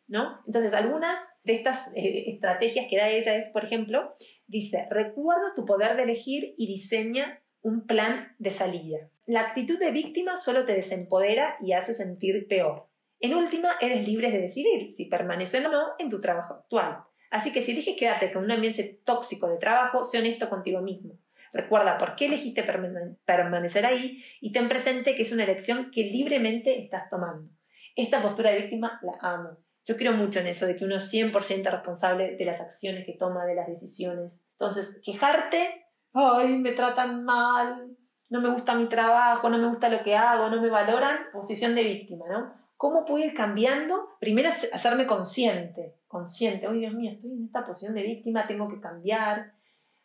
¿No? 0.08 0.40
Entonces, 0.46 0.72
algunas 0.74 1.40
de 1.44 1.54
estas 1.54 1.92
eh, 1.94 2.30
estrategias 2.30 2.86
que 2.88 2.96
da 2.96 3.08
ella 3.08 3.36
es, 3.36 3.50
por 3.50 3.64
ejemplo, 3.64 4.14
dice, 4.46 4.86
recuerda 4.90 5.54
tu 5.54 5.64
poder 5.64 5.96
de 5.96 6.04
elegir 6.04 6.54
y 6.56 6.66
diseña 6.66 7.42
un 7.62 7.86
plan 7.86 8.34
de 8.38 8.50
salida. 8.50 8.98
La 9.26 9.40
actitud 9.40 9.78
de 9.78 9.90
víctima 9.90 10.36
solo 10.36 10.64
te 10.64 10.74
desempodera 10.74 11.56
y 11.60 11.72
hace 11.72 11.94
sentir 11.94 12.46
peor. 12.48 12.88
En 13.18 13.34
última, 13.34 13.72
eres 13.80 14.06
libre 14.06 14.30
de 14.30 14.38
decidir 14.38 14.92
si 14.92 15.06
permanecer 15.06 15.66
o 15.66 15.70
no 15.70 15.84
en 15.98 16.10
tu 16.10 16.20
trabajo 16.20 16.54
actual. 16.54 16.98
Así 17.30 17.52
que 17.52 17.60
si 17.60 17.72
eliges 17.72 17.96
quedarte 17.96 18.32
con 18.32 18.44
un 18.44 18.52
ambiente 18.52 19.00
tóxico 19.04 19.48
de 19.48 19.58
trabajo, 19.58 20.04
sé 20.04 20.18
honesto 20.18 20.48
contigo 20.48 20.80
mismo. 20.80 21.18
Recuerda 21.52 21.98
por 21.98 22.14
qué 22.14 22.26
elegiste 22.26 22.62
permanecer 23.24 23.86
ahí 23.86 24.22
y 24.40 24.52
ten 24.52 24.68
presente 24.68 25.14
que 25.14 25.22
es 25.22 25.32
una 25.32 25.44
elección 25.44 25.90
que 25.90 26.02
libremente 26.02 26.82
estás 26.82 27.08
tomando. 27.10 27.50
Esta 27.96 28.20
postura 28.20 28.50
de 28.50 28.60
víctima 28.60 29.00
la 29.02 29.18
amo. 29.20 29.58
Yo 29.86 29.96
creo 29.96 30.12
mucho 30.12 30.40
en 30.40 30.48
eso, 30.48 30.66
de 30.66 30.76
que 30.76 30.84
uno 30.84 30.96
es 30.96 31.12
100% 31.12 31.70
responsable 31.70 32.36
de 32.36 32.44
las 32.44 32.60
acciones 32.60 33.06
que 33.06 33.12
toma, 33.12 33.46
de 33.46 33.54
las 33.54 33.68
decisiones. 33.68 34.50
Entonces, 34.52 35.00
quejarte, 35.04 35.86
ay, 36.12 36.58
me 36.58 36.72
tratan 36.72 37.24
mal, 37.24 37.96
no 38.28 38.40
me 38.40 38.50
gusta 38.50 38.74
mi 38.74 38.88
trabajo, 38.88 39.48
no 39.48 39.58
me 39.58 39.68
gusta 39.68 39.88
lo 39.88 40.02
que 40.02 40.16
hago, 40.16 40.50
no 40.50 40.60
me 40.60 40.70
valoran, 40.70 41.18
posición 41.32 41.76
de 41.76 41.84
víctima, 41.84 42.26
¿no? 42.28 42.52
¿Cómo 42.76 43.04
puedo 43.04 43.24
ir 43.24 43.32
cambiando? 43.32 44.08
Primero 44.18 44.50
hacerme 44.50 45.06
consciente, 45.06 45.94
consciente, 46.08 46.66
ay 46.66 46.80
Dios 46.80 46.92
mío, 46.92 47.12
estoy 47.12 47.30
en 47.32 47.44
esta 47.44 47.64
posición 47.64 47.94
de 47.94 48.02
víctima, 48.02 48.46
tengo 48.46 48.68
que 48.68 48.80
cambiar, 48.80 49.52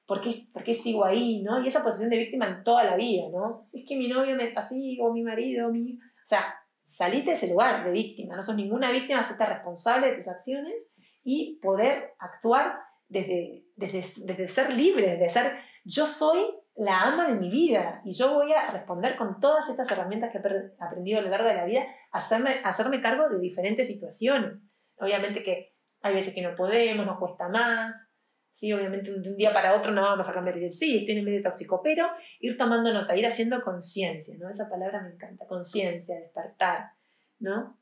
¿por 0.06 0.22
qué, 0.22 0.48
¿por 0.54 0.64
qué 0.64 0.74
sigo 0.74 1.04
ahí? 1.04 1.42
¿no? 1.42 1.62
Y 1.64 1.68
esa 1.68 1.84
posición 1.84 2.12
de 2.12 2.18
víctima 2.18 2.48
en 2.48 2.64
toda 2.64 2.84
la 2.84 2.96
vida, 2.96 3.24
¿no? 3.32 3.68
Es 3.74 3.84
que 3.88 3.98
mi 3.98 4.08
novio 4.08 4.36
me 4.36 4.54
así, 4.56 5.00
o 5.02 5.12
mi 5.12 5.24
marido, 5.24 5.72
mi... 5.72 5.94
O 5.94 6.26
sea, 6.26 6.54
salite 6.92 7.32
de 7.32 7.38
ese 7.38 7.50
lugar 7.50 7.86
de 7.86 7.92
víctima, 7.92 8.36
no 8.36 8.44
sos 8.44 8.56
ninguna 8.56 8.92
víctima, 8.92 9.22
hacerte 9.22 9.46
responsable 9.46 10.08
de 10.08 10.16
tus 10.18 10.28
acciones 10.28 10.96
y 11.24 11.60
poder 11.62 12.14
actuar 12.20 12.80
desde, 13.08 13.66
desde, 13.76 14.48
ser 14.48 14.74
libre, 14.74 15.12
desde 15.12 15.30
ser 15.30 15.54
yo 15.84 16.06
soy 16.06 16.40
la 16.76 17.02
ama 17.02 17.28
de 17.28 17.36
mi 17.36 17.50
vida 17.50 18.02
y 18.06 18.14
yo 18.14 18.34
voy 18.34 18.54
a 18.54 18.72
responder 18.72 19.16
con 19.16 19.40
todas 19.40 19.70
estas 19.70 19.90
herramientas 19.92 20.32
que 20.32 20.38
he 20.38 20.84
aprendido 20.84 21.20
a 21.20 21.22
lo 21.22 21.30
largo 21.30 21.48
de 21.48 21.56
la 21.56 21.66
vida, 21.66 21.86
hacerme, 22.12 22.62
hacerme 22.64 23.02
cargo 23.02 23.30
de 23.30 23.40
diferentes 23.40 23.88
situaciones. 23.88 24.54
Obviamente 24.98 25.44
que 25.44 25.76
hay 26.02 26.14
veces 26.14 26.34
que 26.34 26.42
no 26.42 26.56
podemos, 26.56 27.06
nos 27.06 27.20
cuesta 27.20 27.50
más, 27.50 28.16
¿sí? 28.52 28.72
Obviamente 28.74 29.12
de 29.12 29.30
un 29.30 29.38
día 29.38 29.54
para 29.54 29.76
otro 29.76 29.92
no 29.92 30.02
vamos 30.02 30.28
a 30.30 30.34
cambiar 30.34 30.58
y 30.58 30.62
decir, 30.62 30.78
sí, 30.78 30.98
estoy 31.00 31.18
en 31.18 31.26
medio 31.26 31.42
tóxico, 31.42 31.82
pero 31.84 32.08
ir 32.40 32.58
tomando 32.58 32.94
nota, 32.94 33.16
ir 33.16 33.26
haciendo 33.26 33.62
conciencia, 33.62 34.36
¿no? 34.40 34.50
Esa 34.50 34.70
palabra 34.70 35.02
me 35.02 35.14
encanta, 35.14 35.46
conciencia, 35.46 36.16
despertar, 36.20 36.92
¿no? 37.40 37.78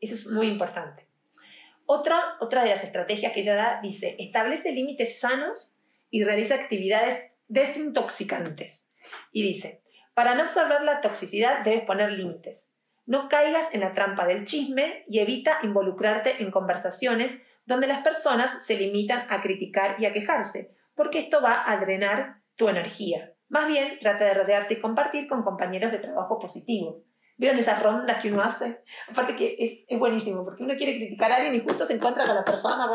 Eso 0.00 0.14
es 0.14 0.28
muy 0.28 0.46
importante. 0.46 1.06
Otra, 1.86 2.36
otra 2.40 2.62
de 2.62 2.70
las 2.70 2.84
estrategias 2.84 3.32
que 3.32 3.40
ella 3.40 3.56
da 3.56 3.80
dice, 3.82 4.16
establece 4.18 4.72
límites 4.72 5.18
sanos 5.18 5.80
y 6.10 6.22
realiza 6.24 6.54
actividades 6.54 7.32
desintoxicantes. 7.48 8.92
Y 9.32 9.42
dice, 9.42 9.82
para 10.14 10.34
no 10.34 10.42
absorber 10.42 10.82
la 10.82 11.00
toxicidad 11.00 11.64
debes 11.64 11.84
poner 11.84 12.12
límites. 12.12 12.76
No 13.06 13.28
caigas 13.28 13.74
en 13.74 13.80
la 13.80 13.92
trampa 13.92 14.26
del 14.26 14.44
chisme 14.44 15.04
y 15.08 15.18
evita 15.18 15.58
involucrarte 15.62 16.42
en 16.42 16.52
conversaciones 16.52 17.49
donde 17.64 17.86
las 17.86 18.02
personas 18.02 18.64
se 18.64 18.76
limitan 18.76 19.26
a 19.30 19.40
criticar 19.42 19.96
y 20.00 20.06
a 20.06 20.12
quejarse, 20.12 20.74
porque 20.94 21.18
esto 21.18 21.40
va 21.40 21.70
a 21.70 21.78
drenar 21.78 22.42
tu 22.56 22.68
energía. 22.68 23.32
Más 23.48 23.66
bien, 23.66 23.98
trata 24.00 24.24
de 24.24 24.34
rodearte 24.34 24.74
y 24.74 24.80
compartir 24.80 25.26
con 25.26 25.42
compañeros 25.42 25.90
de 25.92 25.98
trabajo 25.98 26.38
positivos. 26.38 27.04
¿Vieron 27.36 27.58
esas 27.58 27.82
rondas 27.82 28.20
que 28.20 28.30
uno 28.30 28.42
hace? 28.42 28.82
Aparte 29.08 29.34
que 29.34 29.56
es, 29.58 29.84
es 29.88 29.98
buenísimo, 29.98 30.44
porque 30.44 30.62
uno 30.62 30.76
quiere 30.76 30.98
criticar 30.98 31.32
a 31.32 31.36
alguien 31.36 31.54
y 31.54 31.60
justo 31.60 31.86
se 31.86 31.94
encuentra 31.94 32.26
con 32.26 32.34
la 32.34 32.44
persona 32.44 32.86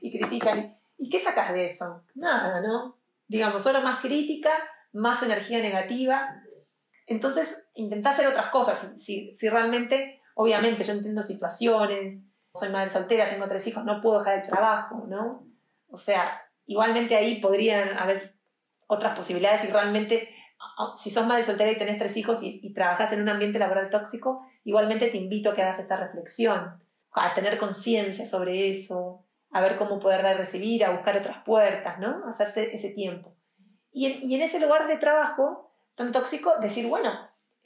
y 0.00 0.18
critican. 0.18 0.76
¿Y 0.98 1.08
qué 1.08 1.18
sacas 1.18 1.52
de 1.52 1.66
eso? 1.66 2.02
Nada, 2.14 2.60
¿no? 2.60 2.98
Digamos, 3.28 3.62
solo 3.62 3.80
más 3.82 4.00
crítica, 4.00 4.50
más 4.92 5.22
energía 5.22 5.60
negativa. 5.60 6.42
Entonces, 7.06 7.70
intenta 7.74 8.10
hacer 8.10 8.26
otras 8.26 8.48
cosas. 8.48 9.00
Si, 9.00 9.34
si 9.34 9.48
realmente, 9.48 10.20
obviamente, 10.34 10.82
yo 10.82 10.92
entiendo 10.92 11.22
situaciones, 11.22 12.26
soy 12.56 12.70
madre 12.70 12.90
soltera, 12.90 13.30
tengo 13.30 13.46
tres 13.48 13.66
hijos, 13.66 13.84
no 13.84 14.00
puedo 14.00 14.18
dejar 14.18 14.38
el 14.38 14.48
trabajo, 14.48 15.04
¿no? 15.08 15.46
O 15.88 15.96
sea, 15.96 16.42
igualmente 16.66 17.16
ahí 17.16 17.40
podrían 17.40 17.96
haber 17.98 18.34
otras 18.86 19.16
posibilidades 19.16 19.60
si 19.62 19.68
realmente, 19.70 20.28
si 20.96 21.10
sos 21.10 21.26
madre 21.26 21.42
soltera 21.42 21.70
y 21.70 21.78
tenés 21.78 21.98
tres 21.98 22.16
hijos 22.16 22.40
y, 22.42 22.72
trabajas 22.72 23.12
en 23.12 23.22
un 23.22 23.28
ambiente 23.28 23.58
laboral 23.58 23.90
tóxico, 23.90 24.46
igualmente 24.64 25.08
te 25.08 25.18
invito 25.18 25.50
a 25.50 25.54
que 25.54 25.62
hagas 25.62 25.78
esta 25.78 25.96
reflexión, 25.96 26.82
a 27.12 27.34
tener 27.34 27.58
conciencia 27.58 28.26
sobre 28.26 28.70
eso, 28.70 29.24
a 29.50 29.60
ver 29.60 29.76
cómo 29.76 30.00
poder 30.00 30.22
recibir, 30.36 30.84
a 30.84 30.90
buscar 30.90 31.16
otras 31.16 31.44
puertas, 31.44 31.98
¿no? 31.98 32.26
Hacerse 32.28 32.74
ese 32.74 32.90
tiempo. 32.90 33.34
Y 33.92 34.06
en, 34.06 34.30
y 34.30 34.34
en 34.34 34.42
ese 34.42 34.60
lugar 34.60 34.86
de 34.86 34.96
trabajo 34.96 35.72
tan 35.94 36.12
tóxico, 36.12 36.52
decir, 36.60 36.86
bueno, 36.88 37.10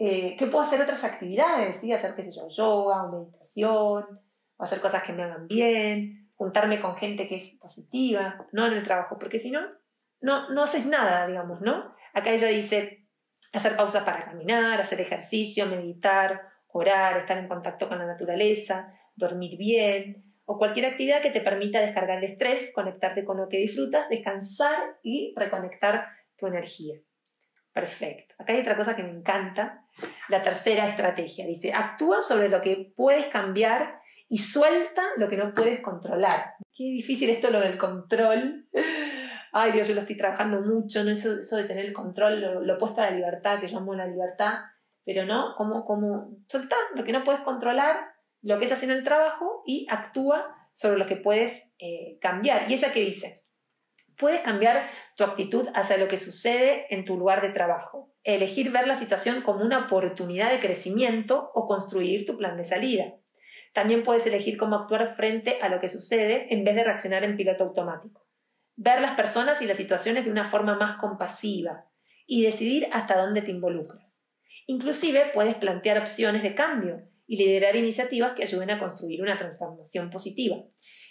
eh, 0.02 0.35
¿qué 0.38 0.47
puedo 0.47 0.64
hacer 0.64 0.80
otras 0.80 1.04
actividades? 1.04 1.76
¿sí? 1.76 1.92
Hacer, 1.92 2.14
qué 2.14 2.23
sé 2.23 2.32
yo, 2.32 2.49
yoga 2.49 3.04
o 3.04 3.12
meditación, 3.12 4.20
hacer 4.62 4.81
cosas 4.81 5.02
que 5.02 5.12
me 5.12 5.23
hagan 5.23 5.47
bien, 5.47 6.31
juntarme 6.35 6.81
con 6.81 6.97
gente 6.97 7.29
que 7.29 7.37
es 7.37 7.59
positiva, 7.61 8.47
no 8.52 8.67
en 8.67 8.75
el 8.75 8.85
trabajo, 8.85 9.19
porque 9.19 9.38
si 9.38 9.50
no, 9.50 9.61
no, 10.21 10.50
no 10.50 10.62
haces 10.62 10.87
nada, 10.87 11.26
digamos, 11.26 11.61
¿no? 11.61 11.95
Acá 12.14 12.31
ella 12.31 12.49
dice 12.49 13.07
hacer 13.52 13.76
pausas 13.76 14.05
para 14.05 14.25
caminar, 14.25 14.81
hacer 14.81 15.00
ejercicio, 15.00 15.67
meditar, 15.67 16.40
orar, 16.69 17.19
estar 17.19 17.38
en 17.38 17.49
contacto 17.49 17.88
con 17.88 17.99
la 17.99 18.07
naturaleza, 18.07 18.93
dormir 19.17 19.59
bien, 19.59 20.25
o 20.45 20.59
cualquier 20.59 20.87
actividad 20.87 21.23
que 21.23 21.31
te 21.31 21.40
permita 21.40 21.81
descargar 21.81 22.19
el 22.19 22.31
estrés, 22.31 22.73
conectarte 22.75 23.25
con 23.25 23.37
lo 23.37 23.49
que 23.49 23.59
disfrutas, 23.59 24.09
descansar 24.09 24.97
y 25.02 25.33
reconectar 25.37 26.09
tu 26.37 26.47
energía. 26.47 26.97
Perfecto. 27.73 28.35
Acá 28.38 28.52
hay 28.52 28.61
otra 28.61 28.76
cosa 28.76 28.97
que 28.97 29.02
me 29.02 29.11
encanta, 29.11 29.85
la 30.29 30.43
tercera 30.43 30.88
estrategia. 30.88 31.47
Dice, 31.47 31.73
actúa 31.73 32.21
sobre 32.21 32.49
lo 32.49 32.61
que 32.61 32.93
puedes 32.97 33.26
cambiar 33.26 34.00
y 34.31 34.39
suelta 34.39 35.03
lo 35.17 35.29
que 35.29 35.37
no 35.37 35.53
puedes 35.53 35.81
controlar. 35.81 36.55
Qué 36.73 36.85
difícil 36.85 37.31
esto 37.31 37.51
lo 37.51 37.61
del 37.61 37.77
control. 37.77 38.69
Ay 39.53 39.73
Dios, 39.73 39.89
yo 39.89 39.95
lo 39.95 40.03
estoy 40.03 40.17
trabajando 40.17 40.61
mucho, 40.61 41.03
¿no? 41.03 41.11
Eso, 41.11 41.41
eso 41.41 41.57
de 41.57 41.65
tener 41.65 41.85
el 41.85 41.93
control, 41.93 42.65
lo, 42.65 42.75
opuesto 42.75 43.01
a 43.01 43.11
la 43.11 43.17
libertad, 43.17 43.61
que 43.61 43.67
llamo 43.67 43.93
la 43.93 44.07
libertad, 44.07 44.61
pero 45.05 45.27
no, 45.27 45.57
como, 45.57 45.85
como 45.85 46.31
soltar 46.47 46.79
lo 46.95 47.03
que 47.03 47.11
no 47.11 47.25
puedes 47.25 47.41
controlar, 47.41 47.97
lo 48.43 48.61
que 48.61 48.67
es 48.67 48.73
haciendo 48.73 48.97
el 48.97 49.03
trabajo 49.03 49.65
y 49.67 49.89
actúa 49.91 50.55
sobre 50.71 50.99
lo 50.99 51.09
que 51.09 51.17
puedes 51.17 51.75
eh, 51.81 52.17
cambiar. 52.21 52.71
¿Y 52.71 52.75
ella 52.75 52.93
qué 52.93 53.01
dice? 53.01 53.35
Puedes 54.17 54.43
cambiar 54.43 54.89
tu 55.17 55.25
actitud 55.25 55.67
hacia 55.75 55.99
lo 55.99 56.07
que 56.07 56.19
sucede 56.19 56.87
en 56.95 57.05
tu 57.05 57.17
lugar 57.19 57.43
de 57.43 57.49
trabajo, 57.49 58.15
elegir 58.23 58.71
ver 58.71 58.87
la 58.87 58.95
situación 58.95 59.43
como 59.43 59.65
una 59.65 59.87
oportunidad 59.87 60.53
de 60.53 60.61
crecimiento 60.61 61.51
o 61.53 61.67
construir 61.67 62.27
tu 62.27 62.37
plan 62.37 62.57
de 62.57 62.63
salida. 62.65 63.15
También 63.73 64.03
puedes 64.03 64.27
elegir 64.27 64.57
cómo 64.57 64.77
actuar 64.77 65.15
frente 65.15 65.61
a 65.61 65.69
lo 65.69 65.81
que 65.81 65.89
sucede 65.89 66.53
en 66.53 66.65
vez 66.65 66.75
de 66.75 66.85
reaccionar 66.85 67.25
en 67.25 67.37
piloto 67.37 67.65
automático. 67.65 68.27
Ver 68.77 69.00
las 69.00 69.15
personas 69.15 69.62
y 69.62 69.67
las 69.67 69.77
situaciones 69.77 70.25
de 70.25 70.31
una 70.31 70.49
forma 70.49 70.77
más 70.77 70.97
compasiva 70.97 71.87
y 72.27 72.43
decidir 72.43 72.89
hasta 72.93 73.21
dónde 73.21 73.43
te 73.43 73.50
involucras. 73.50 74.27
Inclusive 74.67 75.31
puedes 75.35 75.57
plantear 75.57 75.99
opciones 75.99 76.43
de 76.43 76.55
cambio 76.55 77.03
y 77.27 77.37
liderar 77.37 77.77
iniciativas 77.77 78.33
que 78.33 78.45
ayuden 78.45 78.71
a 78.71 78.79
construir 78.79 79.23
una 79.23 79.39
transformación 79.39 80.11
positiva. 80.11 80.57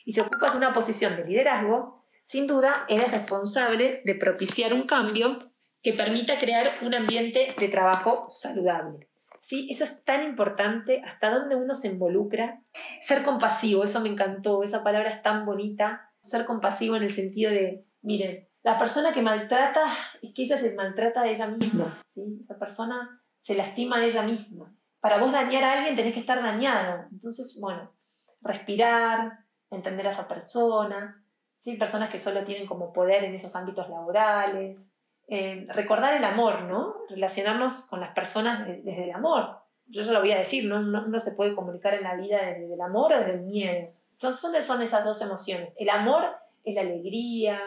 Y 0.06 0.13
si 0.13 0.20
ocupas 0.22 0.56
una 0.56 0.74
posición 0.74 1.16
de 1.16 1.25
liderazgo, 1.25 2.06
sin 2.24 2.48
duda 2.48 2.86
eres 2.88 3.12
responsable 3.12 4.01
de 4.06 4.16
propiciar 4.16 4.74
un 4.74 4.84
cambio 4.84 5.51
que 5.82 5.94
permita 5.94 6.39
crear 6.39 6.78
un 6.84 6.94
ambiente 6.94 7.54
de 7.58 7.68
trabajo 7.68 8.25
saludable. 8.30 9.09
¿Sí? 9.41 9.67
Eso 9.69 9.84
es 9.84 10.03
tan 10.03 10.24
importante, 10.24 11.01
hasta 11.05 11.29
dónde 11.29 11.55
uno 11.55 11.74
se 11.74 11.88
involucra. 11.88 12.62
Ser 13.01 13.24
compasivo, 13.24 13.84
eso 13.84 14.00
me 14.01 14.10
encantó, 14.10 14.63
esa 14.63 14.84
palabra 14.84 15.10
es 15.10 15.22
tan 15.22 15.46
bonita. 15.46 16.12
Ser 16.22 16.46
compasivo 16.46 16.96
en 16.96 17.03
el 17.03 17.12
sentido 17.12 17.51
de, 17.51 17.86
miren, 18.01 18.48
La 18.62 18.77
persona 18.77 19.13
que 19.13 19.22
maltrata 19.22 19.86
es 20.22 20.34
que 20.34 20.41
ella 20.41 20.58
se 20.58 20.75
maltrata 20.75 21.22
a 21.22 21.29
ella 21.29 21.48
misma, 21.48 22.01
¿sí? 22.05 22.39
Esa 22.43 22.60
persona 22.60 23.22
se 23.39 23.55
lastima 23.55 23.98
a 23.98 24.05
ella 24.05 24.22
misma. 24.24 24.75
Para 25.00 25.19
vos 25.19 25.31
dañar 25.31 25.63
a 25.63 25.74
alguien 25.74 25.96
tenés 25.96 26.13
que 26.13 26.19
estar 26.19 26.41
dañado. 26.43 27.05
Entonces, 27.10 27.58
bueno, 27.62 27.93
respirar, 28.41 29.46
entender 29.72 30.08
a 30.08 30.12
esa 30.12 30.27
persona, 30.27 31.24
¿sí? 31.53 31.77
Personas 31.77 32.10
que 32.10 32.19
solo 32.19 32.43
tienen 32.43 32.67
como 32.67 32.91
poder 32.91 33.24
en 33.24 33.34
esos 33.34 33.55
ámbitos 33.55 33.89
laborales. 33.89 34.99
Eh, 35.29 35.67
recordar 35.69 36.15
el 36.15 36.24
amor, 36.24 36.63
¿no? 36.63 36.95
Relacionarnos 37.09 37.86
con 37.86 38.00
las 38.00 38.13
personas 38.13 38.65
de- 38.67 38.81
desde 38.81 39.03
el 39.05 39.12
amor. 39.12 39.59
Yo 39.88 40.01
ya 40.03 40.12
lo 40.12 40.19
voy 40.21 40.31
a 40.31 40.38
decir, 40.39 40.65
¿no? 40.65 40.81
No, 40.81 41.07
no 41.07 41.19
se 41.19 41.31
puede 41.33 41.55
comunicar 41.55 41.93
en 41.93 42.03
la 42.03 42.15
vida 42.15 42.38
desde 42.45 42.74
el 42.74 42.81
amor 42.81 43.13
o 43.13 43.17
desde 43.19 43.33
el 43.33 43.41
miedo. 43.41 43.89
Son, 44.15 44.33
son, 44.33 44.59
son 44.62 44.81
esas 44.81 45.03
dos 45.05 45.21
emociones. 45.21 45.74
El 45.77 45.89
amor 45.89 46.24
es 46.63 46.75
la 46.75 46.81
alegría, 46.81 47.59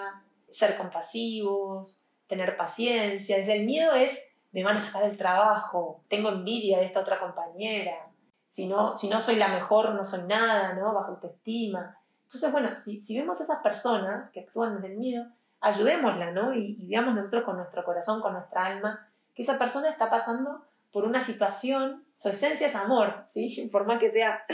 ser 0.48 0.76
compasivos, 0.76 2.08
tener 2.26 2.56
paciencia. 2.56 3.36
Desde 3.38 3.54
el 3.60 3.66
miedo 3.66 3.92
es, 3.94 4.18
me 4.52 4.64
van 4.64 4.76
a 4.76 4.82
sacar 4.82 5.04
el 5.04 5.16
trabajo, 5.16 6.02
tengo 6.08 6.28
envidia 6.30 6.78
de 6.78 6.86
esta 6.86 7.00
otra 7.00 7.18
compañera, 7.20 8.08
si 8.48 8.66
no, 8.66 8.96
si 8.96 9.08
no 9.08 9.18
soy 9.20 9.36
la 9.36 9.48
mejor, 9.48 9.94
no 9.94 10.04
soy 10.04 10.24
nada, 10.28 10.74
¿no? 10.74 10.92
Bajo 10.92 11.12
autoestima. 11.12 11.96
Entonces, 12.24 12.52
bueno, 12.52 12.76
si, 12.76 13.00
si 13.00 13.18
vemos 13.18 13.40
esas 13.40 13.60
personas 13.62 14.30
que 14.30 14.40
actúan 14.40 14.74
desde 14.74 14.88
el 14.92 14.98
miedo, 14.98 15.24
ayudémosla, 15.62 16.30
¿no? 16.32 16.54
Y, 16.54 16.76
y 16.78 16.88
veamos 16.88 17.14
nosotros 17.14 17.44
con 17.44 17.56
nuestro 17.56 17.84
corazón, 17.84 18.20
con 18.20 18.34
nuestra 18.34 18.66
alma, 18.66 19.08
que 19.34 19.42
esa 19.42 19.58
persona 19.58 19.88
está 19.88 20.10
pasando 20.10 20.66
por 20.92 21.06
una 21.06 21.24
situación, 21.24 22.04
su 22.16 22.28
esencia 22.28 22.66
es 22.66 22.76
amor, 22.76 23.24
¿sí? 23.26 23.68
Por 23.72 23.86
más 23.86 23.98
que 23.98 24.10
sea 24.10 24.44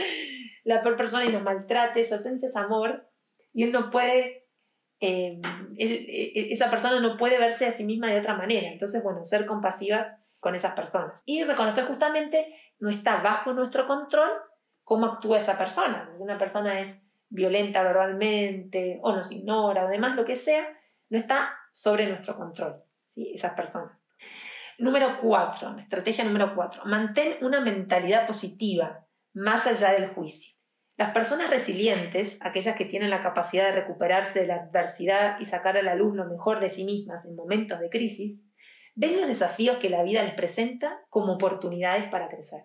la 0.64 0.82
peor 0.82 0.96
persona 0.96 1.24
y 1.24 1.32
nos 1.32 1.42
maltrate, 1.42 2.04
su 2.04 2.14
esencia 2.14 2.48
es 2.48 2.56
amor, 2.56 3.08
y 3.52 3.64
él 3.64 3.72
no 3.72 3.90
puede, 3.90 4.46
eh, 5.00 5.40
él- 5.76 6.06
eh, 6.08 6.48
esa 6.52 6.70
persona 6.70 7.00
no 7.00 7.16
puede 7.16 7.38
verse 7.38 7.66
a 7.66 7.72
sí 7.72 7.84
misma 7.84 8.08
de 8.08 8.20
otra 8.20 8.34
manera. 8.34 8.68
Entonces, 8.68 9.02
bueno, 9.02 9.24
ser 9.24 9.46
compasivas 9.46 10.14
con 10.38 10.54
esas 10.54 10.74
personas. 10.74 11.22
Y 11.26 11.42
reconocer 11.42 11.84
justamente 11.84 12.54
no 12.78 12.90
está 12.90 13.16
bajo 13.20 13.52
nuestro 13.52 13.86
control 13.88 14.30
cómo 14.84 15.06
actúa 15.06 15.38
esa 15.38 15.58
persona. 15.58 16.08
Si 16.16 16.22
una 16.22 16.38
persona 16.38 16.80
es 16.80 17.02
violenta 17.30 17.82
verbalmente 17.82 19.00
o 19.02 19.14
nos 19.16 19.32
ignora 19.32 19.86
o 19.86 19.88
demás, 19.88 20.14
lo 20.16 20.24
que 20.24 20.36
sea, 20.36 20.64
no 21.10 21.18
está 21.18 21.54
sobre 21.72 22.06
nuestro 22.06 22.36
control, 22.36 22.82
¿sí? 23.06 23.32
esas 23.34 23.54
personas. 23.54 23.98
Número 24.78 25.20
cuatro, 25.20 25.76
estrategia 25.78 26.24
número 26.24 26.54
cuatro, 26.54 26.84
mantén 26.84 27.44
una 27.44 27.60
mentalidad 27.60 28.26
positiva 28.26 29.06
más 29.32 29.66
allá 29.66 29.92
del 29.92 30.10
juicio. 30.10 30.58
Las 30.96 31.12
personas 31.12 31.50
resilientes, 31.50 32.38
aquellas 32.42 32.76
que 32.76 32.84
tienen 32.84 33.10
la 33.10 33.20
capacidad 33.20 33.64
de 33.66 33.80
recuperarse 33.80 34.40
de 34.40 34.48
la 34.48 34.56
adversidad 34.56 35.38
y 35.38 35.46
sacar 35.46 35.76
a 35.76 35.82
la 35.82 35.94
luz 35.94 36.14
lo 36.14 36.26
mejor 36.26 36.58
de 36.58 36.68
sí 36.68 36.84
mismas 36.84 37.24
en 37.24 37.36
momentos 37.36 37.78
de 37.78 37.88
crisis, 37.88 38.52
ven 38.96 39.16
los 39.16 39.28
desafíos 39.28 39.78
que 39.78 39.90
la 39.90 40.02
vida 40.02 40.24
les 40.24 40.34
presenta 40.34 41.00
como 41.08 41.34
oportunidades 41.34 42.10
para 42.10 42.28
crecer. 42.28 42.62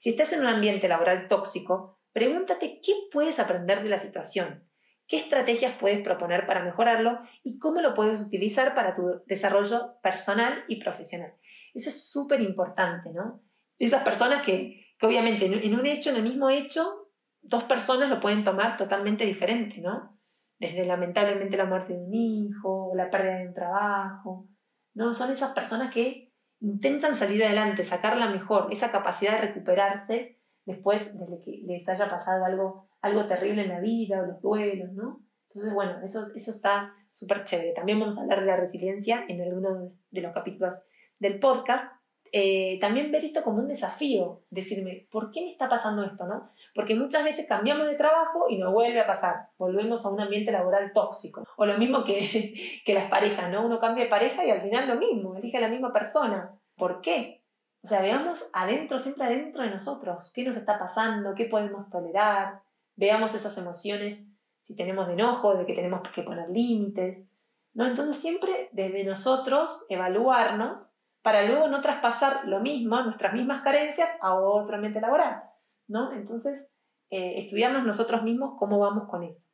Si 0.00 0.10
estás 0.10 0.32
en 0.32 0.40
un 0.40 0.46
ambiente 0.46 0.86
laboral 0.86 1.26
tóxico, 1.26 1.98
pregúntate 2.12 2.80
qué 2.80 2.92
puedes 3.10 3.40
aprender 3.40 3.82
de 3.82 3.88
la 3.88 3.98
situación, 3.98 4.68
qué 5.06 5.18
estrategias 5.18 5.74
puedes 5.78 6.02
proponer 6.02 6.46
para 6.46 6.64
mejorarlo 6.64 7.20
y 7.42 7.58
cómo 7.58 7.80
lo 7.80 7.94
puedes 7.94 8.20
utilizar 8.22 8.74
para 8.74 8.94
tu 8.94 9.22
desarrollo 9.26 9.98
personal 10.02 10.64
y 10.68 10.76
profesional. 10.82 11.34
Eso 11.74 11.90
es 11.90 12.10
súper 12.10 12.40
importante, 12.40 13.10
¿no? 13.12 13.42
Esas 13.78 14.02
personas 14.02 14.42
que, 14.42 14.86
que 14.98 15.06
obviamente 15.06 15.46
en, 15.46 15.78
un 15.78 15.86
hecho, 15.86 16.10
en 16.10 16.16
el 16.16 16.22
mismo 16.22 16.50
hecho, 16.50 17.10
dos 17.42 17.64
personas 17.64 18.08
lo 18.08 18.20
pueden 18.20 18.44
tomar 18.44 18.76
totalmente 18.76 19.24
diferente, 19.24 19.80
¿no? 19.80 20.18
Desde 20.58 20.84
lamentablemente 20.84 21.56
la 21.56 21.66
muerte 21.66 21.92
de 21.92 22.00
un 22.00 22.14
hijo, 22.14 22.92
la 22.94 23.10
pérdida 23.10 23.38
de 23.38 23.48
un 23.48 23.54
trabajo, 23.54 24.48
¿no? 24.94 25.12
Son 25.12 25.30
esas 25.30 25.52
personas 25.52 25.92
que 25.92 26.32
intentan 26.60 27.14
salir 27.14 27.44
adelante, 27.44 27.82
sacarla 27.82 28.30
mejor, 28.30 28.68
esa 28.72 28.90
capacidad 28.90 29.32
de 29.32 29.48
recuperarse 29.48 30.40
después 30.64 31.18
de 31.18 31.40
que 31.44 31.62
les 31.64 31.88
haya 31.88 32.10
pasado 32.10 32.44
algo, 32.44 32.85
algo 33.00 33.26
terrible 33.26 33.62
en 33.62 33.68
la 33.68 33.80
vida 33.80 34.22
o 34.22 34.26
los 34.26 34.40
duelos, 34.40 34.92
¿no? 34.92 35.22
Entonces, 35.48 35.72
bueno, 35.72 36.00
eso, 36.02 36.26
eso 36.34 36.50
está 36.50 36.94
súper 37.12 37.44
chévere. 37.44 37.72
También 37.72 37.98
vamos 37.98 38.18
a 38.18 38.22
hablar 38.22 38.40
de 38.40 38.46
la 38.46 38.56
resiliencia 38.56 39.24
en 39.28 39.40
algunos 39.40 40.00
de 40.10 40.20
los 40.20 40.32
capítulos 40.34 40.88
del 41.18 41.38
podcast. 41.38 41.92
Eh, 42.32 42.78
también 42.80 43.10
ver 43.10 43.24
esto 43.24 43.42
como 43.42 43.58
un 43.58 43.68
desafío, 43.68 44.42
decirme, 44.50 45.08
¿por 45.10 45.30
qué 45.30 45.42
me 45.42 45.52
está 45.52 45.68
pasando 45.68 46.04
esto? 46.04 46.26
¿no? 46.26 46.50
Porque 46.74 46.94
muchas 46.94 47.24
veces 47.24 47.46
cambiamos 47.48 47.86
de 47.86 47.94
trabajo 47.94 48.46
y 48.50 48.58
nos 48.58 48.72
vuelve 48.72 49.00
a 49.00 49.06
pasar, 49.06 49.48
volvemos 49.56 50.04
a 50.04 50.10
un 50.10 50.20
ambiente 50.20 50.52
laboral 50.52 50.92
tóxico. 50.92 51.44
O 51.56 51.64
lo 51.64 51.78
mismo 51.78 52.04
que, 52.04 52.82
que 52.84 52.94
las 52.94 53.08
parejas, 53.08 53.50
¿no? 53.50 53.64
Uno 53.64 53.80
cambia 53.80 54.04
de 54.04 54.10
pareja 54.10 54.44
y 54.44 54.50
al 54.50 54.60
final 54.60 54.88
lo 54.88 54.96
mismo, 54.96 55.36
elige 55.36 55.56
a 55.56 55.60
la 55.60 55.68
misma 55.68 55.92
persona. 55.92 56.50
¿Por 56.76 57.00
qué? 57.00 57.42
O 57.82 57.88
sea, 57.88 58.02
veamos 58.02 58.50
adentro, 58.52 58.98
siempre 58.98 59.24
adentro 59.24 59.62
de 59.62 59.70
nosotros, 59.70 60.32
qué 60.34 60.44
nos 60.44 60.56
está 60.56 60.78
pasando, 60.78 61.34
qué 61.34 61.44
podemos 61.44 61.88
tolerar, 61.88 62.60
veamos 62.96 63.34
esas 63.34 63.56
emociones, 63.58 64.26
si 64.62 64.74
tenemos 64.74 65.08
enojo, 65.08 65.54
de 65.54 65.64
que 65.64 65.74
tenemos 65.74 66.02
que 66.14 66.22
poner 66.22 66.50
límites, 66.50 67.28
¿no? 67.74 67.86
Entonces 67.86 68.16
siempre 68.16 68.68
desde 68.72 69.04
nosotros 69.04 69.86
evaluarnos 69.88 70.96
para 71.22 71.44
luego 71.44 71.68
no 71.68 71.80
traspasar 71.80 72.46
lo 72.46 72.60
mismo, 72.60 73.00
nuestras 73.02 73.34
mismas 73.34 73.62
carencias, 73.62 74.08
a 74.20 74.34
otro 74.34 74.76
ambiente 74.76 75.00
laboral, 75.00 75.42
¿no? 75.88 76.12
Entonces, 76.12 76.74
eh, 77.10 77.38
estudiarnos 77.38 77.84
nosotros 77.84 78.22
mismos 78.22 78.54
cómo 78.58 78.78
vamos 78.78 79.08
con 79.08 79.24
eso. 79.24 79.50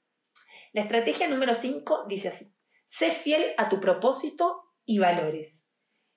La 0.72 0.82
estrategia 0.82 1.28
número 1.28 1.54
5 1.54 2.04
dice 2.08 2.28
así, 2.28 2.54
sé 2.86 3.10
fiel 3.10 3.52
a 3.56 3.68
tu 3.68 3.80
propósito 3.80 4.64
y 4.84 4.98
valores. 4.98 5.68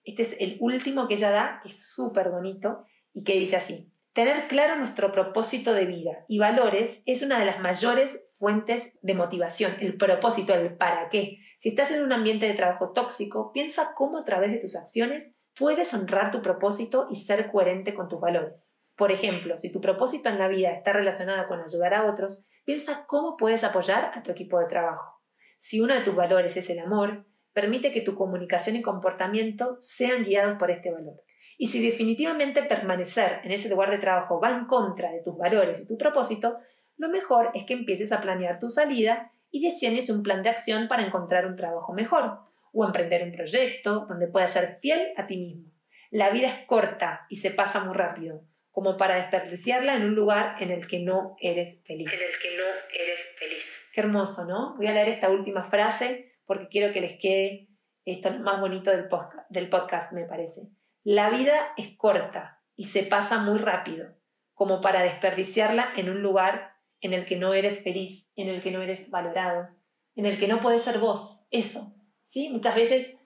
Este 0.03 0.21
es 0.21 0.35
el 0.39 0.57
último 0.59 1.07
que 1.07 1.15
ella 1.15 1.31
da, 1.31 1.59
que 1.63 1.69
es 1.69 1.93
súper 1.93 2.29
bonito, 2.29 2.85
y 3.13 3.23
que 3.23 3.39
dice 3.39 3.55
así, 3.55 3.91
tener 4.15 4.47
claro 4.47 4.78
nuestro 4.78 5.12
propósito 5.12 5.73
de 5.73 5.86
vida 5.86 6.23
y 6.30 6.39
valores 6.39 7.04
es 7.06 7.21
una 7.21 7.38
de 7.38 7.45
las 7.45 7.60
mayores 7.60 8.32
fuentes 8.39 8.97
de 9.01 9.13
motivación, 9.13 9.73
el 9.82 9.97
propósito, 9.97 10.54
el 10.54 10.78
para 10.78 11.10
qué. 11.10 11.39
Si 11.60 11.69
estás 11.69 11.91
en 11.91 12.01
un 12.01 12.13
ambiente 12.13 12.47
de 12.47 12.54
trabajo 12.54 12.93
tóxico, 12.93 13.51
piensa 13.51 13.91
cómo 13.93 14.17
a 14.17 14.23
través 14.23 14.51
de 14.51 14.60
tus 14.60 14.78
acciones 14.78 15.38
puedes 15.60 15.93
honrar 15.93 16.32
tu 16.32 16.41
propósito 16.41 17.08
y 17.12 17.17
ser 17.17 17.51
coherente 17.51 17.93
con 17.93 18.08
tus 18.08 18.21
valores. 18.21 18.80
Por 18.95 19.12
ejemplo, 19.12 19.58
si 19.58 19.69
tu 19.69 19.82
propósito 19.82 20.30
en 20.30 20.39
la 20.39 20.47
vida 20.47 20.71
está 20.71 20.93
relacionado 20.93 21.45
con 21.49 21.60
ayudar 21.60 21.93
a 21.93 22.10
otros, 22.10 22.47
piensa 22.63 23.06
cómo 23.08 23.36
puedes 23.36 23.65
apoyar 23.65 24.13
a 24.15 24.23
tu 24.23 24.32
equipo 24.32 24.60
de 24.60 24.67
trabajo. 24.67 25.21
Si 25.58 25.82
uno 25.82 25.93
de 25.93 26.01
tus 26.01 26.15
valores 26.15 26.56
es 26.56 26.69
el 26.69 26.80
amor, 26.80 27.25
permite 27.51 27.91
que 27.91 27.99
tu 27.99 28.15
comunicación 28.15 28.78
y 28.78 28.82
comportamiento 28.82 29.75
sean 29.82 30.23
guiados 30.23 30.58
por 30.58 30.71
este 30.71 30.93
valor. 30.93 31.24
Y 31.57 31.67
si 31.67 31.85
definitivamente 31.85 32.63
permanecer 32.63 33.39
en 33.43 33.51
ese 33.51 33.69
lugar 33.69 33.91
de 33.91 33.97
trabajo 33.97 34.39
va 34.39 34.51
en 34.51 34.65
contra 34.65 35.11
de 35.11 35.21
tus 35.21 35.37
valores 35.37 35.79
y 35.79 35.87
tu 35.87 35.97
propósito, 35.97 36.57
lo 36.97 37.09
mejor 37.09 37.51
es 37.53 37.65
que 37.65 37.73
empieces 37.73 38.11
a 38.11 38.21
planear 38.21 38.59
tu 38.59 38.69
salida 38.69 39.31
y 39.51 39.61
diseñes 39.61 40.09
un 40.09 40.23
plan 40.23 40.43
de 40.43 40.49
acción 40.49 40.87
para 40.87 41.05
encontrar 41.05 41.45
un 41.45 41.55
trabajo 41.55 41.93
mejor 41.93 42.39
o 42.73 42.85
emprender 42.85 43.23
un 43.23 43.31
proyecto 43.31 44.05
donde 44.07 44.27
puedas 44.27 44.51
ser 44.51 44.79
fiel 44.81 45.13
a 45.15 45.27
ti 45.27 45.37
mismo. 45.37 45.71
La 46.11 46.29
vida 46.29 46.47
es 46.47 46.65
corta 46.65 47.25
y 47.29 47.37
se 47.37 47.51
pasa 47.51 47.83
muy 47.83 47.95
rápido, 47.95 48.43
como 48.71 48.97
para 48.97 49.15
desperdiciarla 49.15 49.95
en 49.95 50.03
un 50.03 50.15
lugar 50.15 50.61
en 50.61 50.71
el 50.71 50.87
que 50.87 50.99
no 50.99 51.35
eres 51.39 51.81
feliz. 51.85 52.13
En 52.13 52.19
el 52.19 52.39
que 52.41 52.57
no 52.57 52.63
eres 52.93 53.19
feliz. 53.37 53.89
Qué 53.93 54.01
hermoso, 54.01 54.45
¿no? 54.45 54.75
Voy 54.75 54.87
a 54.87 54.93
leer 54.93 55.09
esta 55.09 55.29
última 55.29 55.63
frase 55.63 56.33
porque 56.45 56.67
quiero 56.67 56.93
que 56.93 57.01
les 57.01 57.17
quede 57.19 57.69
esto 58.05 58.29
lo 58.29 58.39
más 58.39 58.61
bonito 58.61 58.91
del 58.91 59.07
podcast, 59.07 59.49
del 59.49 59.67
podcast, 59.67 60.11
me 60.13 60.25
parece. 60.25 60.69
La 61.05 61.29
vida 61.29 61.53
es 61.77 61.95
corta 61.97 62.63
y 62.75 62.85
se 62.85 63.03
pasa 63.03 63.37
muy 63.37 63.59
rápido, 63.59 64.07
como 64.55 64.81
para 64.81 65.03
desperdiciarla 65.03 65.93
en 65.95 66.09
un 66.09 66.23
lugar 66.23 66.77
en 66.99 67.13
el 67.13 67.25
que 67.25 67.35
no 67.35 67.53
eres 67.53 67.83
feliz, 67.83 68.33
en 68.35 68.49
el 68.49 68.63
que 68.63 68.71
no 68.71 68.81
eres 68.81 69.11
valorado, 69.11 69.69
en 70.15 70.25
el 70.25 70.39
que 70.39 70.47
no 70.47 70.61
puedes 70.61 70.81
ser 70.81 70.97
vos. 70.97 71.45
Eso, 71.51 71.93
¿sí? 72.25 72.49
Muchas 72.49 72.73
veces, 72.73 73.19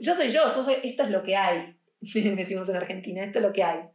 yo 0.00 0.16
soy 0.16 0.30
yo, 0.30 0.40
esto 0.44 1.02
es 1.04 1.10
lo 1.10 1.22
que 1.22 1.36
hay, 1.36 1.78
decimos 2.00 2.68
en 2.68 2.76
Argentina, 2.76 3.24
esto 3.24 3.38
es 3.38 3.44
lo 3.44 3.52
que 3.52 3.62
hay. 3.62 3.88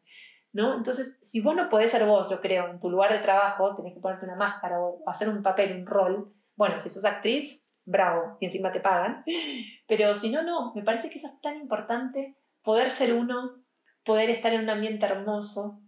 ¿No? 0.54 0.78
Entonces, 0.78 1.20
si 1.22 1.42
vos 1.42 1.58
no 1.58 1.68
podés 1.68 1.92
ser 1.92 2.06
vos, 2.06 2.30
yo 2.30 2.40
creo, 2.40 2.70
en 2.70 2.80
tu 2.80 2.90
lugar 2.90 3.12
de 3.12 3.20
trabajo, 3.20 3.76
tenés 3.76 3.96
que 3.96 4.00
ponerte 4.00 4.28
una 4.28 4.38
máscara 4.38 4.80
o 4.80 5.04
hacer 5.10 5.28
un 5.28 5.44
papel, 5.44 5.76
un 5.76 5.86
rol. 5.86 6.34
Bueno, 6.56 6.80
si 6.80 6.88
sos 6.88 7.04
actriz, 7.04 7.82
bravo, 7.84 8.38
y 8.40 8.46
encima 8.46 8.72
te 8.72 8.80
pagan. 8.80 9.26
Pero 9.90 10.16
si 10.16 10.32
no, 10.32 10.42
no, 10.42 10.74
me 10.74 10.84
parece 10.84 11.10
que 11.10 11.18
eso 11.18 11.28
es 11.28 11.42
tan 11.42 11.58
importante, 11.58 12.38
poder 12.66 12.90
ser 12.90 13.14
uno, 13.14 13.64
poder 14.04 14.30
estar 14.30 14.54
en 14.54 14.62
un 14.62 14.70
ambiente 14.70 15.06
hermoso, 15.06 15.82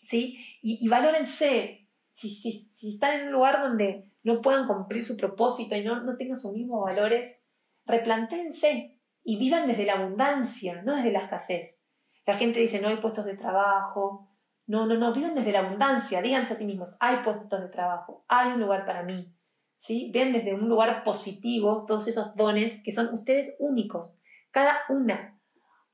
¿sí? 0.00 0.38
Y, 0.62 0.84
y 0.84 0.88
valórense, 0.88 1.88
si, 2.12 2.30
si, 2.30 2.70
si 2.72 2.94
están 2.94 3.20
en 3.20 3.26
un 3.26 3.32
lugar 3.32 3.60
donde 3.60 4.10
no 4.22 4.40
puedan 4.40 4.66
cumplir 4.66 5.02
su 5.02 5.16
propósito 5.16 5.76
y 5.76 5.84
no, 5.84 6.02
no 6.02 6.16
tengan 6.16 6.36
sus 6.36 6.54
mismos 6.54 6.84
valores, 6.84 7.50
replantéense 7.84 9.00
y 9.22 9.38
vivan 9.38 9.66
desde 9.66 9.84
la 9.84 9.94
abundancia, 9.94 10.82
no 10.82 10.96
desde 10.96 11.12
la 11.12 11.20
escasez. 11.20 11.88
La 12.26 12.36
gente 12.36 12.60
dice, 12.60 12.80
no 12.80 12.88
hay 12.88 12.96
puestos 12.96 13.26
de 13.26 13.36
trabajo. 13.36 14.30
No, 14.66 14.86
no, 14.86 14.94
no, 14.94 15.12
vivan 15.12 15.34
desde 15.34 15.52
la 15.52 15.58
abundancia, 15.58 16.22
díganse 16.22 16.54
a 16.54 16.56
sí 16.56 16.64
mismos, 16.64 16.96
hay 16.98 17.18
puestos 17.22 17.60
de 17.60 17.68
trabajo, 17.68 18.24
hay 18.28 18.52
un 18.52 18.60
lugar 18.60 18.86
para 18.86 19.02
mí. 19.02 19.34
¿sí? 19.76 20.10
Vean 20.14 20.32
desde 20.32 20.54
un 20.54 20.68
lugar 20.68 21.04
positivo 21.04 21.84
todos 21.86 22.08
esos 22.08 22.34
dones 22.34 22.82
que 22.82 22.92
son 22.92 23.12
ustedes 23.12 23.56
únicos. 23.58 24.18
Cada 24.50 24.78
una, 24.88 25.38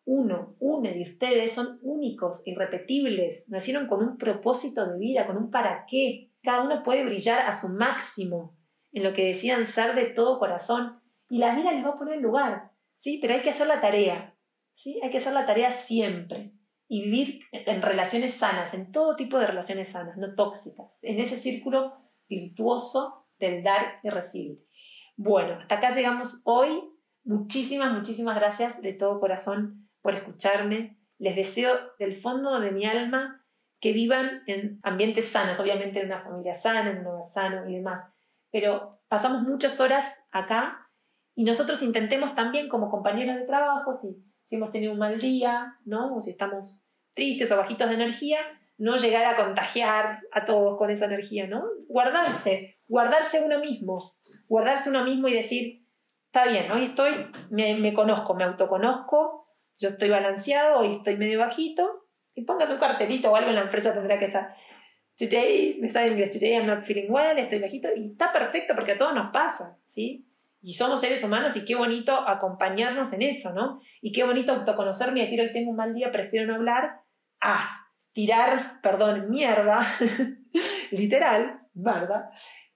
uno, 0.04 0.56
una 0.58 0.90
de 0.90 1.02
ustedes 1.02 1.52
son 1.52 1.78
únicos, 1.82 2.46
irrepetibles, 2.46 3.48
nacieron 3.50 3.86
con 3.86 4.02
un 4.02 4.16
propósito 4.16 4.86
de 4.86 4.98
vida, 4.98 5.26
con 5.26 5.36
un 5.36 5.50
para 5.50 5.86
qué. 5.86 6.32
Cada 6.42 6.62
uno 6.62 6.82
puede 6.82 7.04
brillar 7.04 7.46
a 7.46 7.52
su 7.52 7.68
máximo 7.68 8.56
en 8.92 9.04
lo 9.04 9.12
que 9.12 9.24
decidan 9.24 9.66
ser 9.66 9.94
de 9.94 10.06
todo 10.06 10.38
corazón 10.38 11.00
y 11.28 11.38
la 11.38 11.54
vida 11.54 11.72
les 11.72 11.84
va 11.84 11.90
a 11.90 11.98
poner 11.98 12.14
en 12.14 12.22
lugar, 12.22 12.72
¿sí? 12.96 13.18
Pero 13.20 13.34
hay 13.34 13.42
que 13.42 13.50
hacer 13.50 13.66
la 13.66 13.80
tarea, 13.80 14.36
¿sí? 14.74 14.98
Hay 15.02 15.10
que 15.10 15.18
hacer 15.18 15.32
la 15.32 15.46
tarea 15.46 15.70
siempre 15.70 16.52
y 16.88 17.04
vivir 17.04 17.42
en 17.52 17.82
relaciones 17.82 18.34
sanas, 18.34 18.74
en 18.74 18.90
todo 18.90 19.14
tipo 19.14 19.38
de 19.38 19.46
relaciones 19.46 19.90
sanas, 19.90 20.16
no 20.16 20.34
tóxicas, 20.34 20.98
en 21.02 21.20
ese 21.20 21.36
círculo 21.36 21.94
virtuoso 22.28 23.28
del 23.38 23.62
dar 23.62 24.00
y 24.02 24.08
recibir. 24.10 24.64
Bueno, 25.16 25.58
hasta 25.60 25.76
acá 25.76 25.90
llegamos 25.90 26.42
hoy. 26.46 26.70
Muchísimas, 27.22 27.92
muchísimas 27.92 28.34
gracias 28.34 28.82
de 28.82 28.94
todo 28.94 29.20
corazón 29.20 29.89
por 30.02 30.14
escucharme. 30.14 30.98
Les 31.18 31.36
deseo 31.36 31.74
del 31.98 32.14
fondo 32.14 32.60
de 32.60 32.70
mi 32.70 32.86
alma 32.86 33.44
que 33.80 33.92
vivan 33.92 34.42
en 34.46 34.78
ambientes 34.82 35.28
sanos, 35.28 35.58
obviamente 35.58 36.00
en 36.00 36.06
una 36.06 36.18
familia 36.18 36.54
sana, 36.54 36.90
en 36.90 36.98
un 36.98 37.06
hogar 37.06 37.26
sano 37.26 37.68
y 37.68 37.74
demás. 37.74 38.12
Pero 38.50 39.00
pasamos 39.08 39.42
muchas 39.42 39.80
horas 39.80 40.26
acá 40.30 40.88
y 41.34 41.44
nosotros 41.44 41.82
intentemos 41.82 42.34
también 42.34 42.68
como 42.68 42.90
compañeros 42.90 43.36
de 43.36 43.46
trabajo, 43.46 43.94
si, 43.94 44.22
si 44.44 44.56
hemos 44.56 44.70
tenido 44.70 44.92
un 44.92 44.98
mal 44.98 45.18
día, 45.20 45.76
¿no? 45.84 46.14
O 46.14 46.20
si 46.20 46.30
estamos 46.30 46.86
tristes 47.14 47.50
o 47.50 47.56
bajitos 47.56 47.88
de 47.88 47.94
energía, 47.94 48.38
no 48.76 48.96
llegar 48.96 49.24
a 49.24 49.36
contagiar 49.36 50.20
a 50.32 50.44
todos 50.44 50.76
con 50.76 50.90
esa 50.90 51.06
energía, 51.06 51.46
¿no? 51.46 51.64
Guardarse, 51.88 52.78
guardarse 52.88 53.42
uno 53.42 53.60
mismo, 53.60 54.16
guardarse 54.48 54.90
uno 54.90 55.04
mismo 55.04 55.28
y 55.28 55.34
decir, 55.34 55.86
está 56.26 56.46
bien, 56.46 56.70
hoy 56.70 56.84
estoy, 56.84 57.30
me, 57.50 57.76
me 57.76 57.94
conozco, 57.94 58.34
me 58.34 58.44
autoconozco, 58.44 59.49
yo 59.80 59.88
estoy 59.88 60.10
balanceado, 60.10 60.80
hoy 60.80 60.96
estoy 60.96 61.16
medio 61.16 61.38
bajito, 61.38 62.06
y 62.34 62.44
pongas 62.44 62.70
un 62.70 62.78
cartelito 62.78 63.32
o 63.32 63.36
algo 63.36 63.48
en 63.48 63.56
la 63.56 63.62
empresa 63.62 63.94
tendrá 63.94 64.18
que 64.18 64.30
ser, 64.30 64.46
today, 65.16 65.78
me 65.80 65.88
está 65.88 66.04
en 66.04 66.12
inglés, 66.12 66.32
today 66.32 66.54
I'm 66.54 66.66
not 66.66 66.84
feeling 66.84 67.10
well, 67.10 67.38
estoy 67.38 67.58
bajito, 67.58 67.88
y 67.96 68.12
está 68.12 68.30
perfecto 68.30 68.74
porque 68.74 68.92
a 68.92 68.98
todos 68.98 69.14
nos 69.14 69.32
pasa, 69.32 69.78
¿sí? 69.86 70.26
Y 70.62 70.74
somos 70.74 71.00
seres 71.00 71.24
humanos 71.24 71.56
y 71.56 71.64
qué 71.64 71.74
bonito 71.74 72.14
acompañarnos 72.28 73.14
en 73.14 73.22
eso, 73.22 73.54
¿no? 73.54 73.80
Y 74.02 74.12
qué 74.12 74.24
bonito 74.24 74.52
autoconocerme 74.52 75.20
y 75.20 75.22
decir, 75.22 75.40
hoy 75.40 75.52
tengo 75.54 75.70
un 75.70 75.76
mal 75.76 75.94
día, 75.94 76.10
prefiero 76.10 76.46
no 76.46 76.56
hablar, 76.56 77.00
a 77.40 77.86
tirar, 78.12 78.82
perdón, 78.82 79.30
mierda, 79.30 79.78
literal, 80.90 81.60
¿verdad? 81.72 82.26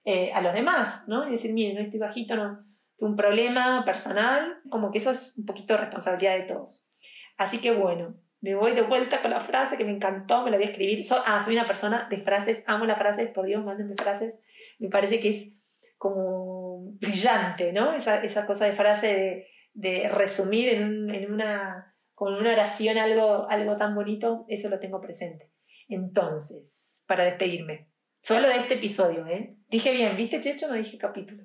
Eh, 0.03 0.31
a 0.33 0.41
los 0.41 0.55
demás, 0.55 1.05
¿no? 1.07 1.27
Y 1.27 1.31
decir, 1.31 1.53
miren, 1.53 1.75
no 1.75 1.81
estoy 1.81 1.99
bajito, 1.99 2.35
no, 2.35 2.65
tengo 2.97 3.11
un 3.11 3.15
problema 3.15 3.83
personal, 3.85 4.61
como 4.69 4.91
que 4.91 4.97
eso 4.97 5.11
es 5.11 5.37
un 5.37 5.45
poquito 5.45 5.77
responsabilidad 5.77 6.37
de 6.37 6.43
todos. 6.43 6.91
Así 7.37 7.59
que 7.59 7.71
bueno, 7.71 8.15
me 8.41 8.55
voy 8.55 8.73
de 8.73 8.83
vuelta 8.83 9.21
con 9.21 9.31
la 9.31 9.39
frase 9.39 9.77
que 9.77 9.83
me 9.83 9.91
encantó, 9.91 10.43
me 10.43 10.51
la 10.51 10.57
voy 10.57 10.67
a 10.67 10.69
escribir. 10.69 11.01
ah, 11.25 11.39
soy 11.39 11.55
una 11.55 11.67
persona 11.67 12.07
de 12.09 12.17
frases, 12.19 12.63
amo 12.67 12.85
las 12.85 12.97
frases, 12.97 13.29
por 13.31 13.45
Dios, 13.45 13.63
mándenme 13.63 13.95
frases. 13.95 14.41
Me 14.79 14.89
parece 14.89 15.19
que 15.19 15.29
es 15.29 15.55
como 15.97 16.91
brillante, 16.99 17.73
¿no? 17.73 17.95
Esa, 17.95 18.23
esa 18.23 18.45
cosa 18.45 18.65
de 18.65 18.73
frase 18.73 19.47
de, 19.73 20.09
resumir 20.09 20.69
en, 20.69 21.09
en, 21.09 21.33
una, 21.33 21.95
con 22.13 22.35
una 22.35 22.51
oración 22.51 22.97
algo, 22.97 23.49
algo 23.49 23.75
tan 23.75 23.95
bonito, 23.95 24.45
eso 24.47 24.69
lo 24.69 24.79
tengo 24.79 25.01
presente. 25.01 25.51
Entonces, 25.87 27.03
para 27.07 27.25
despedirme, 27.25 27.89
solo 28.21 28.47
de 28.47 28.57
este 28.57 28.75
episodio, 28.75 29.25
¿eh? 29.27 29.55
Dije 29.69 29.91
bien, 29.91 30.15
¿viste, 30.15 30.39
Checho? 30.39 30.67
No 30.67 30.75
dije 30.75 30.97
capítulo. 30.97 31.43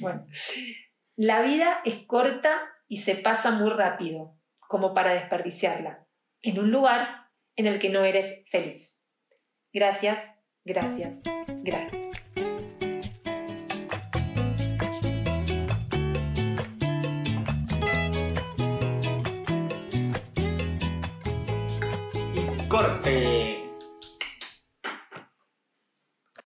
Bueno, 0.00 0.26
la 1.16 1.42
vida 1.42 1.80
es 1.84 2.04
corta 2.06 2.60
y 2.86 2.96
se 2.96 3.14
pasa 3.14 3.52
muy 3.52 3.70
rápido, 3.70 4.36
como 4.70 4.94
para 4.94 5.14
desperdiciarla, 5.14 6.06
en 6.42 6.60
un 6.60 6.70
lugar 6.70 7.26
en 7.56 7.66
el 7.66 7.80
que 7.80 7.90
no 7.90 8.04
eres 8.04 8.44
feliz. 8.50 9.08
Gracias, 9.72 10.44
gracias, 10.64 11.24
gracias. 11.64 11.96
Corte. 22.68 23.59